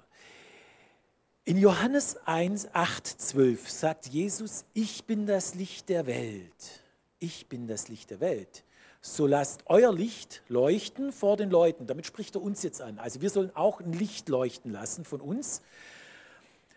in 1.45 1.59
Johannes 1.59 2.17
1, 2.27 2.69
8, 2.75 3.07
12 3.07 3.69
sagt 3.69 4.07
Jesus, 4.07 4.64
ich 4.73 5.05
bin 5.05 5.27
das 5.27 5.57
Licht 5.57 5.88
der 5.88 6.07
Welt. 6.07 6.83
Ich 7.19 7.49
bin 7.49 7.67
das 7.67 7.88
Licht 7.88 8.11
der 8.11 8.21
Welt. 8.21 8.62
So 9.01 9.27
lasst 9.27 9.64
euer 9.67 9.93
Licht 9.93 10.43
leuchten 10.49 11.11
vor 11.11 11.37
den 11.37 11.51
Leuten. 11.51 11.87
Damit 11.88 12.07
spricht 12.07 12.37
er 12.37 12.43
uns 12.43 12.62
jetzt 12.62 12.81
an. 12.81 13.01
Also 13.01 13.21
wir 13.21 13.31
sollen 13.31 13.55
auch 13.55 13.81
ein 13.81 13.93
Licht 13.93 14.29
leuchten 14.29 14.71
lassen 14.71 15.05
von 15.05 15.21
uns. 15.21 15.61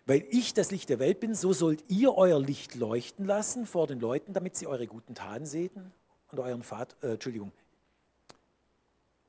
Weil 0.07 0.25
ich 0.31 0.53
das 0.53 0.71
Licht 0.71 0.87
der 0.87 0.99
Welt 0.99 1.19
bin, 1.19 1.35
so 1.35 1.51
sollt 1.51 1.83
ihr 1.89 2.15
euer 2.15 2.39
Licht 2.39 2.75
leuchten 2.75 3.25
lassen 3.25 3.65
vor 3.65 3.87
den 3.87 3.99
Leuten, 3.99 4.31
damit 4.31 4.55
sie 4.55 4.65
eure 4.65 4.87
guten 4.87 5.15
Taten 5.15 5.45
sehen 5.45 5.91
und 6.31 6.39
euren 6.39 6.63
Vater, 6.63 6.95
äh, 7.03 7.13
Entschuldigung, 7.13 7.51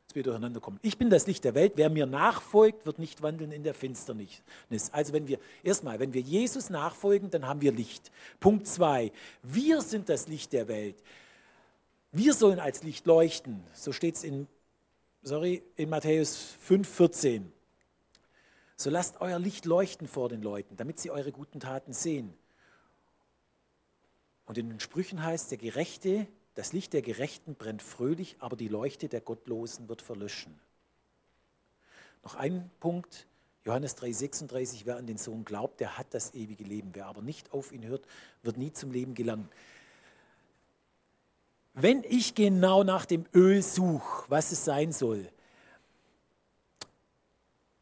dass 0.07 0.15
wir 0.15 0.23
durcheinander 0.23 0.61
kommen. 0.61 0.79
Ich 0.83 0.97
bin 0.97 1.11
das 1.11 1.27
Licht 1.27 1.43
der 1.43 1.57
Welt. 1.57 1.73
Wer 1.75 1.91
mir 1.91 2.07
nachfolgt, 2.07 2.87
wird 2.87 3.01
nicht 3.01 3.23
wandeln 3.23 3.51
in 3.51 3.65
der 3.65 3.75
Finsternis. 3.75 4.41
Also 4.93 5.13
wenn 5.13 5.27
wir, 5.27 5.41
erstmal, 5.65 5.99
wenn 5.99 6.15
wir 6.15 6.21
Jesus 6.21 6.71
nachfolgen, 6.71 7.29
dann 7.31 7.45
haben 7.45 7.61
wir 7.61 7.73
Licht. 7.73 8.13
Punkt 8.39 8.69
zwei, 8.69 9.11
wir 9.43 9.83
sind 9.83 10.09
das 10.09 10.29
Licht 10.29 10.53
der 10.53 10.69
Welt. 10.69 11.03
Wir 12.13 12.35
sollen 12.35 12.61
als 12.61 12.85
Licht 12.85 13.05
leuchten. 13.05 13.65
So 13.75 13.91
steht 13.91 14.15
es 14.15 14.23
in, 14.23 14.47
sorry, 15.23 15.61
in 15.75 15.89
Matthäus 15.89 16.37
5, 16.61 16.89
14. 16.89 17.53
So 18.79 18.89
lasst 18.89 19.21
euer 19.21 19.39
Licht 19.39 19.67
leuchten 19.67 20.09
vor 20.09 20.31
den 20.31 20.41
Leuten, 20.41 20.79
damit 20.79 20.99
sie 20.99 21.11
eure 21.11 21.33
guten 21.33 21.61
Taten 21.61 21.93
sehen. 21.93 22.33
Und 24.47 24.57
in 24.57 24.71
den 24.71 24.81
Sprüchen 24.81 25.23
heißt, 25.23 25.51
der 25.51 25.59
Gerechte 25.59 26.27
das 26.59 26.73
Licht 26.73 26.93
der 26.93 27.03
Gerechten 27.03 27.55
brennt 27.55 27.83
fröhlich, 27.83 28.35
aber 28.41 28.57
die 28.57 28.67
Leuchte 28.67 29.09
der 29.09 29.21
Gottlosen 29.21 29.89
wird 29.89 30.03
verlöschen. 30.03 30.59
Noch 32.25 32.35
ein 32.35 32.69
Punkt, 32.81 33.29
Johannes 33.65 33.97
3,36, 33.97 34.81
wer 34.83 34.97
an 34.97 35.07
den 35.07 35.19
Sohn 35.19 35.45
glaubt, 35.45 35.79
der 35.79 35.97
hat 35.97 36.09
das 36.11 36.35
ewige 36.35 36.65
Leben. 36.65 36.91
Wer 36.95 37.07
aber 37.07 37.23
nicht 37.23 37.53
auf 37.53 37.71
ihn 37.71 37.85
hört, 37.85 38.05
wird 38.43 38.57
nie 38.57 38.73
zum 38.73 38.91
Leben 38.91 39.15
gelangen. 39.15 39.49
Wenn 41.75 42.03
ich 42.03 42.35
genau 42.35 42.83
nach 42.83 43.07
dem 43.07 43.27
Öl 43.33 43.63
suche, 43.63 44.25
was 44.29 44.51
es 44.51 44.65
sein 44.65 44.91
soll, 44.91 45.31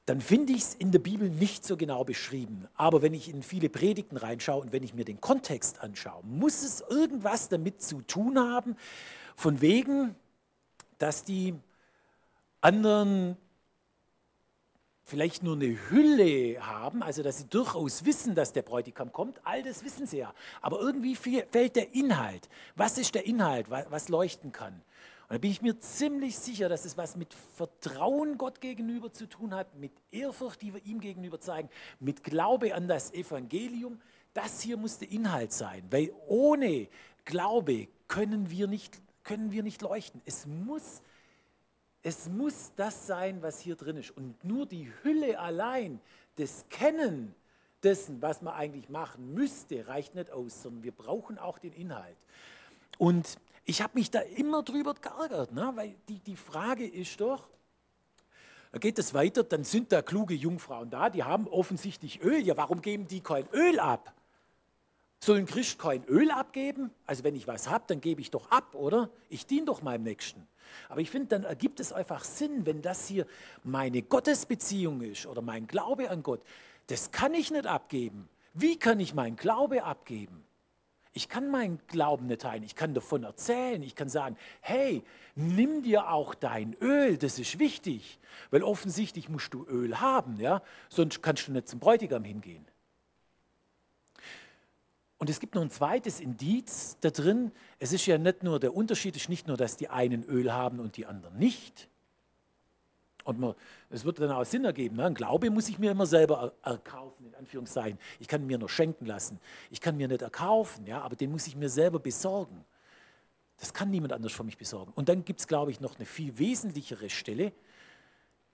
dann 0.06 0.20
finde 0.20 0.52
ich 0.52 0.62
es 0.62 0.74
in 0.74 0.92
der 0.92 1.00
Bibel 1.00 1.28
nicht 1.28 1.64
so 1.64 1.76
genau 1.76 2.04
beschrieben. 2.04 2.68
Aber 2.76 3.02
wenn 3.02 3.12
ich 3.12 3.28
in 3.28 3.42
viele 3.42 3.68
Predigten 3.68 4.16
reinschaue 4.16 4.62
und 4.62 4.72
wenn 4.72 4.84
ich 4.84 4.94
mir 4.94 5.04
den 5.04 5.20
Kontext 5.20 5.80
anschaue, 5.80 6.22
muss 6.24 6.62
es 6.62 6.80
irgendwas 6.88 7.48
damit 7.48 7.82
zu 7.82 8.00
tun 8.02 8.38
haben, 8.38 8.76
von 9.34 9.60
wegen, 9.60 10.14
dass 10.98 11.24
die 11.24 11.54
anderen 12.60 13.36
vielleicht 15.02 15.42
nur 15.42 15.56
eine 15.56 15.76
Hülle 15.90 16.64
haben, 16.64 17.02
also 17.02 17.22
dass 17.22 17.38
sie 17.38 17.46
durchaus 17.46 18.04
wissen, 18.04 18.34
dass 18.34 18.52
der 18.52 18.62
Bräutigam 18.62 19.12
kommt, 19.12 19.40
all 19.44 19.62
das 19.62 19.84
wissen 19.84 20.06
sie 20.06 20.18
ja. 20.18 20.32
Aber 20.62 20.80
irgendwie 20.80 21.16
fehlt 21.16 21.76
der 21.76 21.94
Inhalt. 21.94 22.48
Was 22.76 22.96
ist 22.96 23.14
der 23.14 23.26
Inhalt, 23.26 23.70
was 23.70 24.08
leuchten 24.08 24.52
kann? 24.52 24.82
Und 25.28 25.34
da 25.34 25.38
bin 25.38 25.50
ich 25.50 25.60
mir 25.60 25.78
ziemlich 25.80 26.38
sicher, 26.38 26.68
dass 26.68 26.84
es 26.84 26.96
was 26.96 27.16
mit 27.16 27.34
Vertrauen 27.56 28.38
Gott 28.38 28.60
gegenüber 28.60 29.12
zu 29.12 29.26
tun 29.26 29.54
hat, 29.54 29.74
mit 29.74 29.90
Ehrfurcht, 30.12 30.62
die 30.62 30.72
wir 30.72 30.84
ihm 30.84 31.00
gegenüber 31.00 31.40
zeigen, 31.40 31.68
mit 31.98 32.22
Glaube 32.22 32.74
an 32.74 32.86
das 32.86 33.12
Evangelium. 33.12 34.00
Das 34.34 34.60
hier 34.60 34.76
muss 34.76 34.98
der 34.98 35.10
Inhalt 35.10 35.52
sein, 35.52 35.82
weil 35.90 36.12
ohne 36.28 36.86
Glaube 37.24 37.88
können 38.06 38.50
wir 38.50 38.68
nicht, 38.68 39.00
können 39.24 39.50
wir 39.50 39.64
nicht 39.64 39.82
leuchten. 39.82 40.22
Es 40.24 40.46
muss, 40.46 41.02
es 42.04 42.28
muss 42.28 42.70
das 42.76 43.08
sein, 43.08 43.42
was 43.42 43.58
hier 43.58 43.74
drin 43.74 43.96
ist. 43.96 44.16
Und 44.16 44.44
nur 44.44 44.64
die 44.64 44.92
Hülle 45.02 45.40
allein, 45.40 46.00
das 46.36 46.66
Kennen 46.70 47.34
dessen, 47.82 48.22
was 48.22 48.42
man 48.42 48.54
eigentlich 48.54 48.88
machen 48.90 49.34
müsste, 49.34 49.88
reicht 49.88 50.14
nicht 50.14 50.30
aus, 50.30 50.62
sondern 50.62 50.84
wir 50.84 50.92
brauchen 50.92 51.36
auch 51.36 51.58
den 51.58 51.72
Inhalt. 51.72 52.16
Und 52.98 53.38
ich 53.66 53.82
habe 53.82 53.98
mich 53.98 54.10
da 54.10 54.20
immer 54.20 54.62
drüber 54.62 54.94
geärgert, 54.94 55.52
ne? 55.52 55.72
weil 55.74 55.96
die, 56.08 56.20
die 56.20 56.36
Frage 56.36 56.86
ist 56.86 57.20
doch, 57.20 57.48
da 58.72 58.78
geht 58.78 58.98
es 58.98 59.12
weiter, 59.12 59.42
dann 59.42 59.64
sind 59.64 59.90
da 59.90 60.02
kluge 60.02 60.34
Jungfrauen 60.34 60.88
da, 60.88 61.10
die 61.10 61.24
haben 61.24 61.48
offensichtlich 61.48 62.22
Öl. 62.22 62.38
Ja, 62.38 62.56
warum 62.56 62.80
geben 62.80 63.08
die 63.08 63.20
kein 63.20 63.48
Öl 63.52 63.80
ab? 63.80 64.14
Soll 65.18 65.38
ein 65.38 65.46
Christ 65.46 65.78
kein 65.78 66.04
Öl 66.04 66.30
abgeben? 66.30 66.90
Also 67.06 67.24
wenn 67.24 67.34
ich 67.34 67.48
was 67.48 67.68
habe, 67.68 67.84
dann 67.88 68.00
gebe 68.00 68.20
ich 68.20 68.30
doch 68.30 68.50
ab, 68.50 68.74
oder? 68.74 69.10
Ich 69.28 69.46
diene 69.46 69.66
doch 69.66 69.82
meinem 69.82 70.04
Nächsten. 70.04 70.46
Aber 70.88 71.00
ich 71.00 71.10
finde, 71.10 71.28
dann 71.28 71.44
ergibt 71.44 71.80
es 71.80 71.92
einfach 71.92 72.22
Sinn, 72.22 72.66
wenn 72.66 72.82
das 72.82 73.08
hier 73.08 73.26
meine 73.64 74.02
Gottesbeziehung 74.02 75.00
ist 75.00 75.26
oder 75.26 75.42
mein 75.42 75.66
Glaube 75.66 76.10
an 76.10 76.22
Gott. 76.22 76.42
Das 76.88 77.10
kann 77.10 77.34
ich 77.34 77.50
nicht 77.50 77.66
abgeben. 77.66 78.28
Wie 78.52 78.78
kann 78.78 79.00
ich 79.00 79.14
meinen 79.14 79.36
Glaube 79.36 79.82
abgeben? 79.84 80.45
Ich 81.16 81.30
kann 81.30 81.50
meinen 81.50 81.80
Glauben 81.86 82.26
nicht 82.26 82.42
teilen. 82.42 82.62
Ich 82.62 82.76
kann 82.76 82.92
davon 82.92 83.24
erzählen. 83.24 83.82
Ich 83.82 83.94
kann 83.94 84.10
sagen, 84.10 84.36
hey, 84.60 85.02
nimm 85.34 85.82
dir 85.82 86.10
auch 86.10 86.34
dein 86.34 86.74
Öl, 86.82 87.16
das 87.16 87.38
ist 87.38 87.58
wichtig. 87.58 88.18
Weil 88.50 88.62
offensichtlich 88.62 89.30
musst 89.30 89.54
du 89.54 89.64
Öl 89.64 89.98
haben, 89.98 90.38
ja? 90.38 90.60
sonst 90.90 91.22
kannst 91.22 91.48
du 91.48 91.52
nicht 91.52 91.68
zum 91.68 91.80
Bräutigam 91.80 92.22
hingehen. 92.22 92.66
Und 95.16 95.30
es 95.30 95.40
gibt 95.40 95.54
noch 95.54 95.62
ein 95.62 95.70
zweites 95.70 96.20
Indiz 96.20 96.98
da 97.00 97.08
drin. 97.08 97.50
Es 97.78 97.94
ist 97.94 98.04
ja 98.04 98.18
nicht 98.18 98.42
nur, 98.42 98.60
der 98.60 98.74
Unterschied 98.74 99.16
ist 99.16 99.30
nicht 99.30 99.46
nur, 99.46 99.56
dass 99.56 99.78
die 99.78 99.88
einen 99.88 100.22
Öl 100.22 100.52
haben 100.52 100.80
und 100.80 100.98
die 100.98 101.06
anderen 101.06 101.38
nicht. 101.38 101.88
Und 103.26 103.56
es 103.90 104.04
wird 104.04 104.20
dann 104.20 104.30
auch 104.30 104.44
Sinn 104.44 104.64
ergeben. 104.64 104.96
Ne? 104.96 105.04
Ein 105.04 105.14
Glaube 105.14 105.50
muss 105.50 105.68
ich 105.68 105.78
mir 105.78 105.90
immer 105.90 106.06
selber 106.06 106.52
erkaufen, 106.62 107.26
in 107.26 107.34
Anführungszeichen. 107.34 107.98
Ich 108.20 108.28
kann 108.28 108.46
mir 108.46 108.56
nur 108.56 108.68
schenken 108.68 109.04
lassen. 109.04 109.40
Ich 109.70 109.80
kann 109.80 109.96
mir 109.96 110.06
nicht 110.06 110.22
erkaufen, 110.22 110.86
ja? 110.86 111.00
aber 111.00 111.16
den 111.16 111.32
muss 111.32 111.46
ich 111.46 111.56
mir 111.56 111.68
selber 111.68 111.98
besorgen. 111.98 112.64
Das 113.58 113.72
kann 113.72 113.90
niemand 113.90 114.12
anders 114.12 114.32
für 114.32 114.44
mich 114.44 114.56
besorgen. 114.56 114.92
Und 114.94 115.08
dann 115.08 115.24
gibt 115.24 115.40
es, 115.40 115.48
glaube 115.48 115.70
ich, 115.70 115.80
noch 115.80 115.96
eine 115.96 116.06
viel 116.06 116.38
wesentlichere 116.38 117.10
Stelle. 117.10 117.52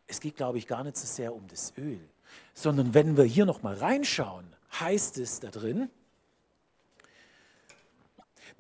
Es 0.06 0.20
geht, 0.20 0.37
glaube 0.37 0.58
ich, 0.58 0.66
gar 0.66 0.85
nicht 0.85 0.96
so 0.96 1.06
sehr 1.06 1.35
um 1.35 1.46
das 1.48 1.72
Öl, 1.76 2.00
sondern 2.54 2.94
wenn 2.94 3.16
wir 3.16 3.24
hier 3.24 3.44
noch 3.44 3.62
mal 3.62 3.74
reinschauen, 3.74 4.46
heißt 4.80 5.18
es 5.18 5.40
da 5.40 5.50
drin, 5.50 5.90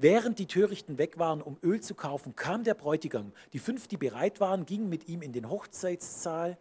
Während 0.02 0.40
die 0.40 0.48
Törichten 0.48 0.98
weg 0.98 1.20
waren, 1.20 1.40
um 1.40 1.58
Öl 1.62 1.80
zu 1.80 1.94
kaufen, 1.94 2.34
kam 2.34 2.64
der 2.64 2.74
Bräutigam. 2.74 3.32
Die 3.52 3.60
fünf, 3.60 3.86
die 3.86 3.96
bereit 3.96 4.40
waren, 4.40 4.66
gingen 4.66 4.88
mit 4.88 5.08
ihm 5.08 5.22
in 5.22 5.32
den 5.32 5.48
Hochzeitssaal. 5.48 6.58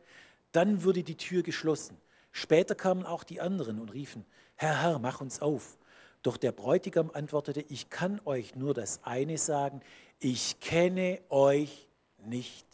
Dann 0.52 0.84
wurde 0.84 1.02
die 1.02 1.18
Tür 1.18 1.42
geschlossen. 1.42 1.98
Später 2.32 2.76
kamen 2.76 3.04
auch 3.04 3.24
die 3.24 3.42
anderen 3.42 3.80
und 3.80 3.94
riefen, 3.94 4.28
Herr, 4.58 4.84
Herr, 4.84 5.00
mach 5.00 5.22
uns 5.22 5.42
auf. 5.42 5.80
Doch 6.22 6.38
der 6.38 6.52
Bräutigam 6.52 7.10
antwortete, 7.10 7.62
ich 7.62 7.90
kann 7.90 8.22
euch 8.26 8.54
nur 8.54 8.76
das 8.76 9.04
eine 9.06 9.40
sagen, 9.40 9.82
ich 10.20 10.60
kenne 10.60 11.20
euch 11.30 11.88
nicht. 12.20 12.68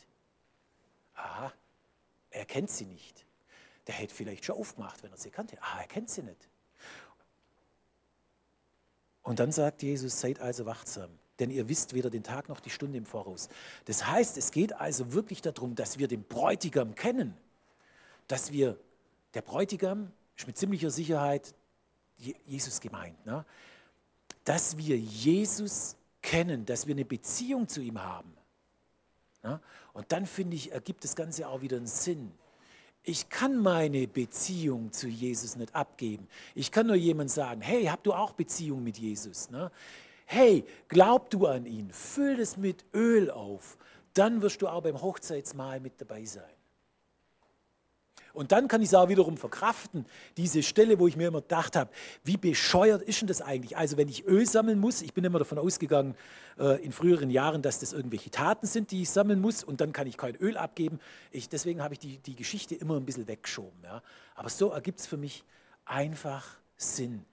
Aha, 1.13 1.53
er 2.29 2.43
kennt 2.43 2.71
sie 2.71 2.87
nicht. 2.87 3.25
Der 3.87 3.95
hätte 3.95 4.13
vielleicht 4.13 4.43
schon 4.43 4.57
aufgemacht, 4.57 5.01
wenn 5.01 5.11
er 5.11 5.17
sie 5.17 5.29
kannte. 5.31 5.57
Ah, 5.61 5.79
er 5.79 5.87
kennt 5.87 6.09
sie 6.09 6.23
nicht. 6.23 6.46
Und 9.27 9.39
dann 9.39 9.51
sagt 9.51 9.83
Jesus, 9.83 10.21
seid 10.21 10.39
also 10.39 10.65
wachsam, 10.65 11.09
denn 11.39 11.51
ihr 11.51 11.67
wisst 11.67 11.93
weder 11.93 12.09
den 12.09 12.23
Tag 12.23 12.47
noch 12.47 12.61
die 12.61 12.69
Stunde 12.69 12.97
im 12.97 13.05
Voraus. 13.05 13.49
Das 13.83 14.07
heißt, 14.07 14.37
es 14.37 14.51
geht 14.51 14.71
also 14.71 15.11
wirklich 15.11 15.41
darum, 15.41 15.75
dass 15.75 15.99
wir 15.99 16.07
den 16.07 16.23
Bräutigam 16.23 16.95
kennen, 16.95 17.35
dass 18.29 18.53
wir, 18.53 18.77
der 19.33 19.41
Bräutigam 19.41 20.13
ist 20.37 20.47
mit 20.47 20.57
ziemlicher 20.57 20.91
Sicherheit 20.91 21.53
Jesus 22.15 22.79
gemeint, 22.79 23.25
ne? 23.25 23.43
dass 24.45 24.77
wir 24.77 24.97
Jesus 24.97 25.97
kennen, 26.21 26.65
dass 26.65 26.87
wir 26.87 26.95
eine 26.95 27.03
Beziehung 27.03 27.67
zu 27.67 27.81
ihm 27.81 28.01
haben. 28.01 28.33
Ne? 29.43 29.59
Und 29.91 30.09
dann 30.13 30.25
finde 30.25 30.55
ich, 30.55 30.71
ergibt 30.71 31.03
das 31.03 31.17
Ganze 31.17 31.49
auch 31.49 31.59
wieder 31.59 31.75
einen 31.75 31.87
Sinn 31.87 32.31
ich 33.03 33.29
kann 33.29 33.57
meine 33.57 34.07
Beziehung 34.07 34.91
zu 34.91 35.07
Jesus 35.07 35.55
nicht 35.55 35.73
abgeben. 35.73 36.27
Ich 36.55 36.71
kann 36.71 36.87
nur 36.87 36.95
jemand 36.95 37.31
sagen, 37.31 37.61
hey, 37.61 37.85
habt 37.85 38.05
du 38.05 38.13
auch 38.13 38.33
Beziehung 38.33 38.83
mit 38.83 38.97
Jesus? 38.97 39.49
Ne? 39.49 39.71
Hey, 40.25 40.65
glaub 40.89 41.29
du 41.29 41.47
an 41.47 41.65
ihn, 41.65 41.89
füll 41.91 42.39
es 42.39 42.57
mit 42.57 42.83
Öl 42.93 43.31
auf, 43.31 43.77
dann 44.13 44.41
wirst 44.41 44.61
du 44.61 44.67
auch 44.67 44.81
beim 44.81 45.01
Hochzeitsmahl 45.01 45.79
mit 45.79 46.01
dabei 46.01 46.25
sein. 46.25 46.56
Und 48.37 48.51
dann 48.51 48.67
kann 48.67 48.83
ich 48.83 48.89
es 48.89 48.93
auch 48.93 49.09
wiederum 49.09 49.35
verkraften, 49.35 50.05
diese 50.37 50.61
Stelle, 50.61 50.99
wo 50.99 51.07
ich 51.07 51.17
mir 51.17 51.29
immer 51.29 51.41
gedacht 51.41 51.75
habe, 51.75 51.89
wie 52.23 52.37
bescheuert 52.37 53.01
ist 53.01 53.19
denn 53.19 53.27
das 53.27 53.41
eigentlich? 53.41 53.75
Also 53.75 53.97
wenn 53.97 54.07
ich 54.07 54.27
Öl 54.27 54.45
sammeln 54.45 54.79
muss, 54.79 55.01
ich 55.01 55.15
bin 55.15 55.23
immer 55.23 55.39
davon 55.39 55.57
ausgegangen 55.57 56.15
äh, 56.59 56.79
in 56.83 56.91
früheren 56.91 57.31
Jahren, 57.31 57.63
dass 57.63 57.79
das 57.79 57.93
irgendwelche 57.93 58.29
Taten 58.29 58.67
sind, 58.67 58.91
die 58.91 59.01
ich 59.01 59.09
sammeln 59.09 59.41
muss 59.41 59.63
und 59.63 59.81
dann 59.81 59.91
kann 59.91 60.05
ich 60.05 60.17
kein 60.17 60.35
Öl 60.35 60.55
abgeben. 60.55 60.99
Ich, 61.31 61.49
deswegen 61.49 61.81
habe 61.81 61.95
ich 61.95 61.99
die, 61.99 62.19
die 62.19 62.35
Geschichte 62.35 62.75
immer 62.75 62.95
ein 62.95 63.05
bisschen 63.05 63.27
weggeschoben. 63.27 63.79
Ja. 63.83 64.03
Aber 64.35 64.49
so 64.49 64.69
ergibt 64.69 64.99
es 64.99 65.07
für 65.07 65.17
mich 65.17 65.43
einfach 65.85 66.45
Sinn. 66.77 67.25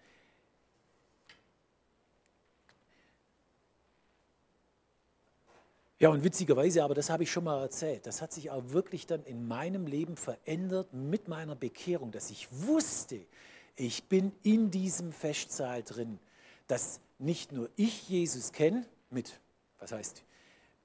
Ja, 6.00 6.08
und 6.08 6.24
witzigerweise, 6.24 6.82
aber 6.82 6.94
das 6.94 7.08
habe 7.08 7.22
ich 7.22 7.30
schon 7.30 7.44
mal 7.44 7.62
erzählt, 7.62 8.06
das 8.06 8.20
hat 8.20 8.32
sich 8.32 8.50
auch 8.50 8.70
wirklich 8.70 9.06
dann 9.06 9.22
in 9.24 9.46
meinem 9.46 9.86
Leben 9.86 10.16
verändert 10.16 10.92
mit 10.92 11.28
meiner 11.28 11.54
Bekehrung, 11.54 12.10
dass 12.10 12.30
ich 12.30 12.48
wusste, 12.50 13.20
ich 13.76 14.04
bin 14.04 14.32
in 14.42 14.70
diesem 14.70 15.12
Festsaal 15.12 15.82
drin, 15.82 16.18
dass 16.66 17.00
nicht 17.18 17.52
nur 17.52 17.70
ich 17.76 18.08
Jesus 18.08 18.52
kenne, 18.52 18.86
mit, 19.10 19.40
was 19.78 19.92
heißt, 19.92 20.24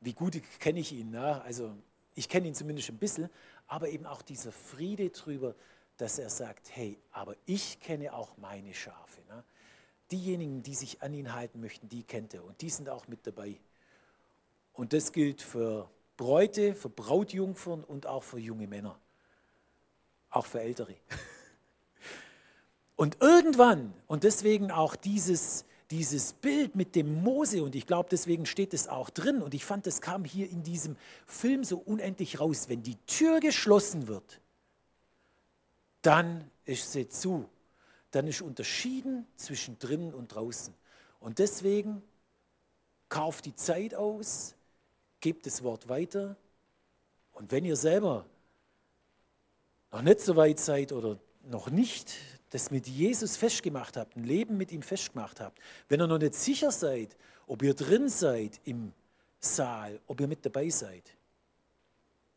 wie 0.01 0.13
gut 0.13 0.39
kenne 0.59 0.79
ich 0.79 0.93
ihn, 0.93 1.09
na? 1.11 1.41
also 1.41 1.75
ich 2.13 2.29
kenne 2.29 2.47
ihn 2.47 2.55
zumindest 2.55 2.89
ein 2.89 2.97
bisschen, 2.97 3.29
aber 3.67 3.89
eben 3.89 4.05
auch 4.05 4.21
dieser 4.21 4.51
Friede 4.51 5.09
drüber, 5.09 5.55
dass 5.97 6.19
er 6.19 6.29
sagt, 6.29 6.69
hey, 6.75 6.97
aber 7.11 7.35
ich 7.45 7.79
kenne 7.79 8.13
auch 8.13 8.37
meine 8.37 8.73
Schafe. 8.73 9.21
Na? 9.27 9.43
Diejenigen, 10.11 10.63
die 10.63 10.75
sich 10.75 11.01
an 11.01 11.13
ihn 11.13 11.33
halten 11.33 11.59
möchten, 11.59 11.89
die 11.89 12.03
kennt 12.03 12.33
er 12.33 12.43
und 12.43 12.61
die 12.61 12.69
sind 12.69 12.89
auch 12.89 13.07
mit 13.07 13.25
dabei. 13.27 13.59
Und 14.79 14.93
das 14.93 15.11
gilt 15.11 15.41
für 15.41 15.89
Bräute, 16.15 16.73
für 16.73 16.87
Brautjungfern 16.87 17.83
und 17.83 18.07
auch 18.07 18.23
für 18.23 18.39
junge 18.39 18.65
Männer. 18.65 18.97
Auch 20.29 20.45
für 20.45 20.61
Ältere. 20.61 20.95
Und 22.95 23.17
irgendwann, 23.19 23.93
und 24.07 24.23
deswegen 24.23 24.71
auch 24.71 24.95
dieses, 24.95 25.65
dieses 25.91 26.31
Bild 26.31 26.77
mit 26.77 26.95
dem 26.95 27.21
Mose, 27.23 27.61
und 27.61 27.75
ich 27.75 27.87
glaube, 27.87 28.07
deswegen 28.09 28.45
steht 28.45 28.73
es 28.73 28.87
auch 28.87 29.09
drin, 29.09 29.41
und 29.41 29.53
ich 29.53 29.65
fand, 29.65 29.85
das 29.85 29.99
kam 29.99 30.23
hier 30.23 30.49
in 30.49 30.63
diesem 30.63 30.95
Film 31.25 31.65
so 31.65 31.79
unendlich 31.79 32.39
raus, 32.39 32.69
wenn 32.69 32.81
die 32.81 32.95
Tür 33.05 33.41
geschlossen 33.41 34.07
wird, 34.07 34.39
dann 36.03 36.49
ist 36.63 36.93
sie 36.93 37.09
zu. 37.09 37.49
Dann 38.11 38.27
ist 38.27 38.41
unterschieden 38.41 39.27
zwischen 39.35 39.77
drinnen 39.77 40.13
und 40.13 40.29
draußen. 40.29 40.73
Und 41.19 41.39
deswegen 41.39 42.01
kauft 43.09 43.43
die 43.43 43.55
Zeit 43.55 43.93
aus, 43.93 44.55
gebt 45.19 45.45
das 45.45 45.63
Wort 45.63 45.89
weiter. 45.89 46.35
Und 47.33 47.51
wenn 47.51 47.65
ihr 47.65 47.75
selber 47.75 48.25
noch 49.91 50.01
nicht 50.01 50.21
so 50.21 50.35
weit 50.35 50.59
seid 50.59 50.91
oder 50.91 51.17
noch 51.43 51.69
nicht 51.69 52.15
das 52.51 52.71
mit 52.71 52.87
Jesus 52.87 53.37
festgemacht 53.37 53.97
habt, 53.97 54.15
ein 54.15 54.23
Leben 54.23 54.57
mit 54.57 54.71
ihm 54.71 54.81
festgemacht 54.81 55.39
habt, 55.39 55.59
wenn 55.87 56.01
ihr 56.01 56.07
noch 56.07 56.17
nicht 56.17 56.35
sicher 56.35 56.71
seid, 56.71 57.15
ob 57.47 57.61
ihr 57.63 57.73
drin 57.73 58.09
seid 58.09 58.59
im 58.65 58.93
Saal, 59.39 59.99
ob 60.07 60.19
ihr 60.19 60.27
mit 60.27 60.45
dabei 60.45 60.69
seid, 60.69 61.03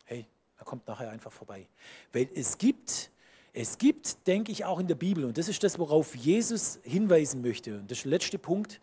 hey, 0.04 0.26
er 0.58 0.64
kommt 0.64 0.86
nachher 0.86 1.10
einfach 1.10 1.32
vorbei. 1.32 1.66
Weil 2.12 2.28
es 2.34 2.56
gibt, 2.58 3.10
es 3.52 3.78
gibt, 3.78 4.26
denke 4.26 4.52
ich, 4.52 4.64
auch 4.64 4.78
in 4.78 4.86
der 4.86 4.94
Bibel, 4.94 5.24
und 5.24 5.36
das 5.36 5.48
ist 5.48 5.62
das, 5.62 5.78
worauf 5.78 6.14
Jesus 6.14 6.78
hinweisen 6.82 7.42
möchte, 7.42 7.78
und 7.78 7.90
das 7.90 7.98
ist 7.98 8.04
der 8.04 8.10
letzte 8.10 8.38
Punkt, 8.38 8.80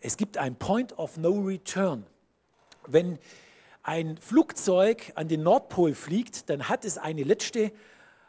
es 0.00 0.16
gibt 0.16 0.38
ein 0.38 0.56
Point 0.56 0.98
of 0.98 1.16
No 1.18 1.40
Return. 1.40 2.06
Wenn 2.86 3.18
ein 3.82 4.16
Flugzeug 4.18 5.12
an 5.14 5.28
den 5.28 5.42
Nordpol 5.42 5.94
fliegt, 5.94 6.50
dann 6.50 6.68
hat 6.68 6.84
es 6.84 6.98
eine 6.98 7.22
letzte 7.22 7.72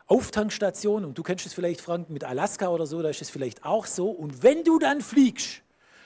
Auftankstation 0.08 1.06
und 1.06 1.18
du 1.18 1.24
kennst 1.24 1.46
es 1.46 1.54
vielleicht, 1.54 1.82
Frank, 1.82 2.10
mit 2.10 2.24
Alaska 2.24 2.68
oder 2.70 2.86
so, 2.86 3.02
da 3.02 3.10
ist 3.10 3.22
es 3.22 3.30
vielleicht 3.30 3.66
auch 3.66 3.86
so. 3.86 4.10
Und 4.10 4.44
wenn 4.44 4.64
du 4.64 4.80
dann 4.80 5.02
fliegst 5.02 5.62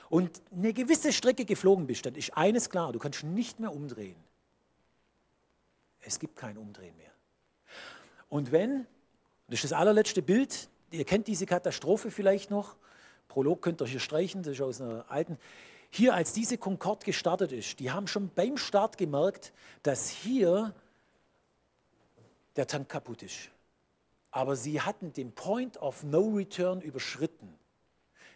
und 0.10 0.41
eine 0.55 0.73
gewisse 0.73 1.12
Strecke 1.12 1.45
geflogen 1.45 1.88
bist, 1.88 2.05
dann 2.05 2.15
ist 2.15 2.38
eines 2.38 2.69
klar, 2.69 2.91
du 2.91 2.99
kannst 2.99 3.23
nicht 3.23 3.60
mehr 3.60 3.73
umdrehen. 3.73 4.15
Es 6.01 6.19
gibt 6.19 6.36
kein 6.36 6.58
Umdrehen 6.58 6.95
mehr. 6.97 7.12
Und 8.29 8.51
wenn, 8.51 8.86
das 9.47 9.63
ist 9.63 9.71
das 9.71 9.73
allerletzte 9.73 10.21
Bild, 10.21 10.69
ihr 10.91 11.05
kennt 11.05 11.27
diese 11.27 11.45
Katastrophe 11.47 12.12
vielleicht 12.12 12.51
noch, 12.51 12.75
Prolog 13.27 13.62
könnt 13.62 13.81
ihr 13.81 13.88
hier 13.88 13.99
streichen, 13.99 14.43
das 14.43 14.53
ist 14.53 14.62
aus 14.62 14.81
einer 14.81 15.05
alten, 15.10 15.39
hier, 15.95 16.13
als 16.13 16.34
diese 16.34 16.58
Concorde 16.58 17.05
gestartet 17.05 17.51
ist, 17.51 17.79
die 17.79 17.91
haben 17.91 18.08
schon 18.08 18.29
beim 18.29 18.58
Start 18.58 18.97
gemerkt, 18.97 19.53
dass 19.84 20.10
hier 20.10 20.73
der 22.55 22.67
Tank 22.67 22.89
kaputt 22.89 23.23
ist. 23.23 23.49
Aber 24.31 24.55
sie 24.55 24.81
hatten 24.81 25.13
den 25.13 25.31
Point 25.31 25.81
of 25.81 26.03
No 26.03 26.29
Return 26.36 26.81
überschritten. 26.81 27.53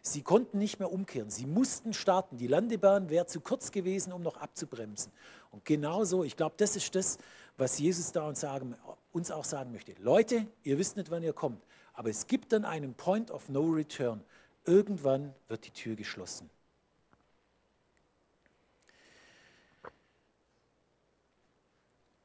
Sie 0.02 0.22
konnten 0.22 0.58
nicht 0.58 0.80
mehr 0.80 0.92
umkehren. 0.92 1.30
Sie 1.30 1.46
mussten 1.46 1.94
starten. 1.94 2.38
Die 2.38 2.48
Landebahn 2.48 3.10
wäre 3.10 3.26
zu 3.26 3.42
kurz 3.42 3.72
gewesen, 3.72 4.14
um 4.14 4.22
noch 4.22 4.38
abzubremsen. 4.38 5.12
Und 5.52 5.66
genauso, 5.66 6.24
ich 6.24 6.38
glaube, 6.38 6.56
das 6.58 6.76
ist 6.76 6.96
das, 6.96 7.18
was 7.58 7.80
Jesus 7.80 8.14
da 8.14 8.28
uns, 8.28 8.40
sagen, 8.40 8.76
uns 9.12 9.32
auch 9.32 9.44
sagen 9.44 9.74
möchte. 9.74 9.94
Leute, 10.00 10.48
ihr 10.64 10.78
wisst 10.78 10.96
nicht, 10.96 11.12
wann 11.12 11.24
ihr 11.24 11.34
kommt, 11.34 11.62
aber 11.94 12.10
es 12.10 12.28
gibt 12.28 12.54
dann 12.54 12.64
einen 12.64 12.94
Point 12.94 13.32
of 13.32 13.50
No 13.50 13.64
Return. 13.64 14.24
Irgendwann 14.66 15.34
wird 15.50 15.66
die 15.66 15.72
Tür 15.72 15.96
geschlossen. 15.96 16.50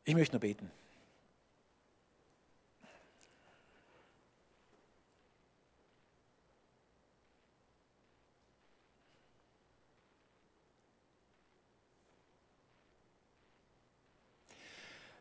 Ich 0.07 0.15
möchte 0.15 0.35
nur 0.35 0.41
beten. 0.41 0.71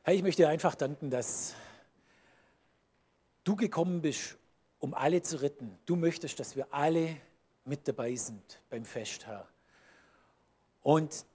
Herr, 0.05 0.13
ich 0.13 0.21
möchte 0.21 0.41
dir 0.41 0.49
einfach 0.49 0.75
danken, 0.75 1.09
dass 1.09 1.55
du 3.45 3.55
gekommen 3.55 4.01
bist, 4.01 4.37
um 4.79 4.93
alle 4.93 5.21
zu 5.21 5.41
retten. 5.41 5.79
Du 5.85 5.95
möchtest, 5.95 6.41
dass 6.41 6.57
wir 6.57 6.67
alle 6.73 7.15
mit 7.63 7.87
dabei 7.87 8.13
sind 8.15 8.61
beim 8.69 8.83
Fest, 8.83 9.25
Herr. 9.25 9.47
Und 10.81 11.25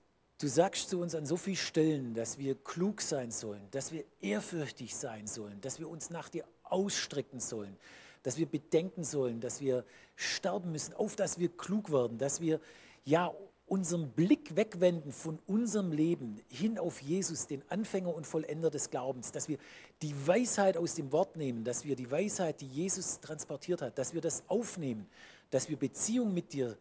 Du 0.40 0.46
sagst 0.46 0.88
zu 0.88 1.01
uns 1.01 1.16
an 1.16 1.27
so 1.27 1.37
vielen 1.37 1.57
Stellen, 1.57 2.14
dass 2.14 2.38
wir 2.38 2.55
klug 2.55 3.01
sein 3.01 3.33
sollen, 3.33 3.66
dass 3.72 3.90
wir 3.90 4.05
ehrfürchtig 4.20 4.94
sein 4.94 5.27
sollen, 5.27 5.61
dass 5.61 5.81
wir 5.81 5.88
uns 5.88 6.11
nach 6.11 6.29
dir 6.29 6.44
ausstrecken 6.62 7.40
sollen, 7.40 7.77
dass 8.22 8.38
wir 8.38 8.46
bedenken 8.46 9.03
sollen, 9.03 9.40
dass 9.40 9.61
wir 9.61 9.85
sterben 10.14 10.70
müssen, 10.70 10.94
auf 10.94 11.16
dass 11.16 11.40
wir 11.40 11.48
klug 11.48 11.90
werden, 11.90 12.18
dass 12.18 12.40
wir 12.40 12.61
ja 13.05 13.35
unseren 13.66 14.12
Blick 14.12 14.55
wegwenden 14.55 15.11
von 15.11 15.40
unserem 15.48 15.90
Leben 15.90 16.40
hin 16.48 16.79
auf 16.79 17.03
Jesus, 17.03 17.48
den 17.48 17.62
Anfänger 17.68 18.14
und 18.14 18.24
Vollender 18.24 18.70
des 18.70 18.90
Glaubens, 18.90 19.33
dass 19.33 19.48
wir 19.48 19.59
die 20.03 20.14
Weisheit 20.24 20.77
aus 20.77 20.94
dem 20.94 21.11
Wort 21.11 21.35
nehmen, 21.35 21.64
dass 21.64 21.85
wir 21.85 21.96
die 21.96 22.11
Weisheit, 22.11 22.61
die 22.61 22.68
Jesus 22.68 23.18
transportiert 23.18 23.83
hat, 23.83 23.98
dass 23.98 24.14
wir 24.14 24.20
das 24.20 24.44
aufnehmen, 24.46 25.09
dass 25.51 25.68
wir 25.68 25.77
Beziehung 25.77 26.33
mit 26.33 26.53
dir 26.53 26.79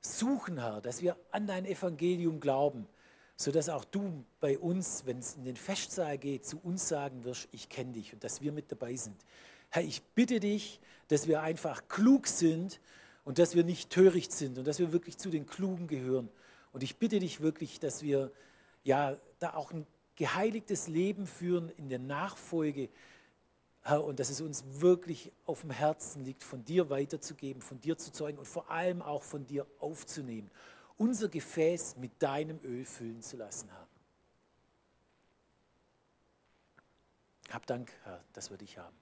suchen, 0.00 0.58
Herr, 0.58 0.80
dass 0.80 1.02
wir 1.02 1.16
an 1.30 1.46
dein 1.46 1.64
Evangelium 1.64 2.40
glauben, 2.40 2.86
sodass 3.36 3.68
auch 3.68 3.84
du 3.84 4.24
bei 4.40 4.58
uns, 4.58 5.04
wenn 5.06 5.18
es 5.18 5.34
in 5.34 5.44
den 5.44 5.56
Festsaal 5.56 6.18
geht, 6.18 6.44
zu 6.44 6.58
uns 6.62 6.88
sagen 6.88 7.24
wirst, 7.24 7.48
ich 7.52 7.68
kenne 7.68 7.92
dich 7.92 8.12
und 8.12 8.22
dass 8.24 8.40
wir 8.40 8.52
mit 8.52 8.70
dabei 8.70 8.96
sind. 8.96 9.24
Herr, 9.70 9.82
ich 9.82 10.02
bitte 10.02 10.40
dich, 10.40 10.80
dass 11.08 11.26
wir 11.26 11.42
einfach 11.42 11.88
klug 11.88 12.26
sind 12.26 12.80
und 13.24 13.38
dass 13.38 13.54
wir 13.54 13.64
nicht 13.64 13.90
töricht 13.90 14.32
sind 14.32 14.58
und 14.58 14.66
dass 14.66 14.78
wir 14.78 14.92
wirklich 14.92 15.18
zu 15.18 15.30
den 15.30 15.46
Klugen 15.46 15.86
gehören. 15.86 16.28
Und 16.72 16.82
ich 16.82 16.96
bitte 16.96 17.18
dich 17.18 17.40
wirklich, 17.40 17.80
dass 17.80 18.02
wir 18.02 18.30
ja 18.84 19.16
da 19.38 19.54
auch 19.54 19.72
ein 19.72 19.86
geheiligtes 20.16 20.86
Leben 20.86 21.26
führen 21.26 21.70
in 21.70 21.88
der 21.88 21.98
Nachfolge, 21.98 22.88
Herr, 23.82 24.04
und 24.04 24.20
dass 24.20 24.30
es 24.30 24.40
uns 24.40 24.64
wirklich 24.80 25.32
auf 25.46 25.62
dem 25.62 25.70
Herzen 25.70 26.24
liegt, 26.24 26.44
von 26.44 26.64
dir 26.64 26.90
weiterzugeben, 26.90 27.62
von 27.62 27.80
dir 27.80 27.96
zu 27.96 28.12
zeugen 28.12 28.38
und 28.38 28.46
vor 28.46 28.70
allem 28.70 29.00
auch 29.02 29.22
von 29.22 29.46
dir 29.46 29.66
aufzunehmen. 29.78 30.50
Unser 30.98 31.28
Gefäß 31.28 31.96
mit 31.96 32.22
deinem 32.22 32.60
Öl 32.62 32.84
füllen 32.84 33.22
zu 33.22 33.36
lassen, 33.36 33.70
Herr. 33.70 33.86
Hab 37.54 37.66
Dank, 37.66 37.90
Herr, 38.04 38.22
dass 38.34 38.50
wir 38.50 38.58
dich 38.58 38.78
haben. 38.78 38.96